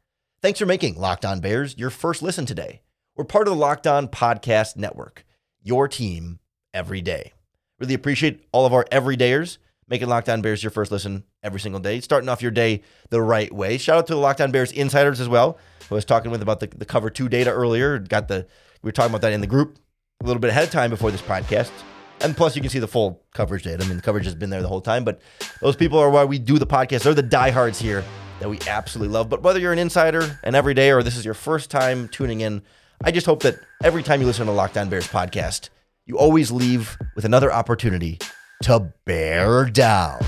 Thanks 0.42 0.58
for 0.58 0.66
making 0.66 0.94
Locked 0.94 1.24
On 1.24 1.40
Bears 1.40 1.76
your 1.76 1.90
first 1.90 2.22
listen 2.22 2.46
today. 2.46 2.80
We're 3.16 3.24
part 3.24 3.46
of 3.46 3.54
the 3.54 3.60
Locked 3.60 3.86
On 3.86 4.08
Podcast 4.08 4.76
Network, 4.76 5.24
your 5.62 5.88
team 5.88 6.38
every 6.72 7.02
day. 7.02 7.32
Really 7.78 7.94
appreciate 7.94 8.46
all 8.52 8.64
of 8.66 8.72
our 8.72 8.86
everydayers 8.86 9.58
making 9.88 10.08
Locked 10.08 10.28
On 10.28 10.40
Bears 10.40 10.62
your 10.62 10.70
first 10.70 10.90
listen 10.90 11.24
every 11.42 11.60
single 11.60 11.80
day, 11.80 12.00
starting 12.00 12.28
off 12.28 12.40
your 12.40 12.50
day 12.50 12.82
the 13.10 13.20
right 13.20 13.52
way. 13.52 13.76
Shout 13.76 13.98
out 13.98 14.06
to 14.06 14.14
the 14.14 14.20
Locked 14.20 14.40
On 14.40 14.50
Bears 14.50 14.72
insiders 14.72 15.20
as 15.20 15.28
well. 15.28 15.58
I 15.90 15.94
was 15.94 16.04
talking 16.04 16.30
with 16.30 16.40
about 16.40 16.60
the, 16.60 16.68
the 16.68 16.84
cover 16.84 17.10
two 17.10 17.28
data 17.28 17.50
earlier. 17.50 17.98
Got 17.98 18.28
the 18.28 18.46
we 18.82 18.88
were 18.88 18.92
talking 18.92 19.10
about 19.10 19.20
that 19.22 19.32
in 19.32 19.40
the 19.40 19.46
group 19.46 19.78
a 20.22 20.26
little 20.26 20.40
bit 20.40 20.50
ahead 20.50 20.64
of 20.64 20.70
time 20.70 20.90
before 20.90 21.10
this 21.10 21.22
podcast. 21.22 21.70
And 22.22 22.36
plus, 22.36 22.54
you 22.54 22.60
can 22.60 22.70
see 22.70 22.78
the 22.78 22.88
full 22.88 23.22
coverage 23.32 23.62
data. 23.62 23.82
I 23.82 23.86
mean, 23.86 23.96
the 23.96 24.02
coverage 24.02 24.26
has 24.26 24.34
been 24.34 24.50
there 24.50 24.62
the 24.62 24.68
whole 24.68 24.80
time, 24.80 25.04
but 25.04 25.20
those 25.60 25.76
people 25.76 25.98
are 25.98 26.10
why 26.10 26.24
we 26.24 26.38
do 26.38 26.58
the 26.58 26.66
podcast. 26.66 27.02
They're 27.02 27.14
the 27.14 27.22
diehards 27.22 27.78
here 27.78 28.04
that 28.40 28.48
we 28.48 28.58
absolutely 28.68 29.12
love. 29.12 29.28
But 29.28 29.42
whether 29.42 29.58
you're 29.58 29.72
an 29.72 29.78
insider, 29.78 30.38
and 30.42 30.54
everyday, 30.54 30.90
or 30.90 31.02
this 31.02 31.16
is 31.16 31.24
your 31.24 31.34
first 31.34 31.70
time 31.70 32.08
tuning 32.08 32.40
in, 32.40 32.62
I 33.02 33.10
just 33.10 33.26
hope 33.26 33.42
that 33.42 33.56
every 33.82 34.02
time 34.02 34.20
you 34.20 34.26
listen 34.26 34.46
to 34.46 34.52
Locked 34.52 34.76
On 34.76 34.90
Bears 34.90 35.08
podcast, 35.08 35.70
you 36.04 36.18
always 36.18 36.50
leave 36.50 36.98
with 37.14 37.24
another 37.24 37.52
opportunity 37.52 38.18
to 38.64 38.92
bear 39.06 39.64
down. 39.66 40.20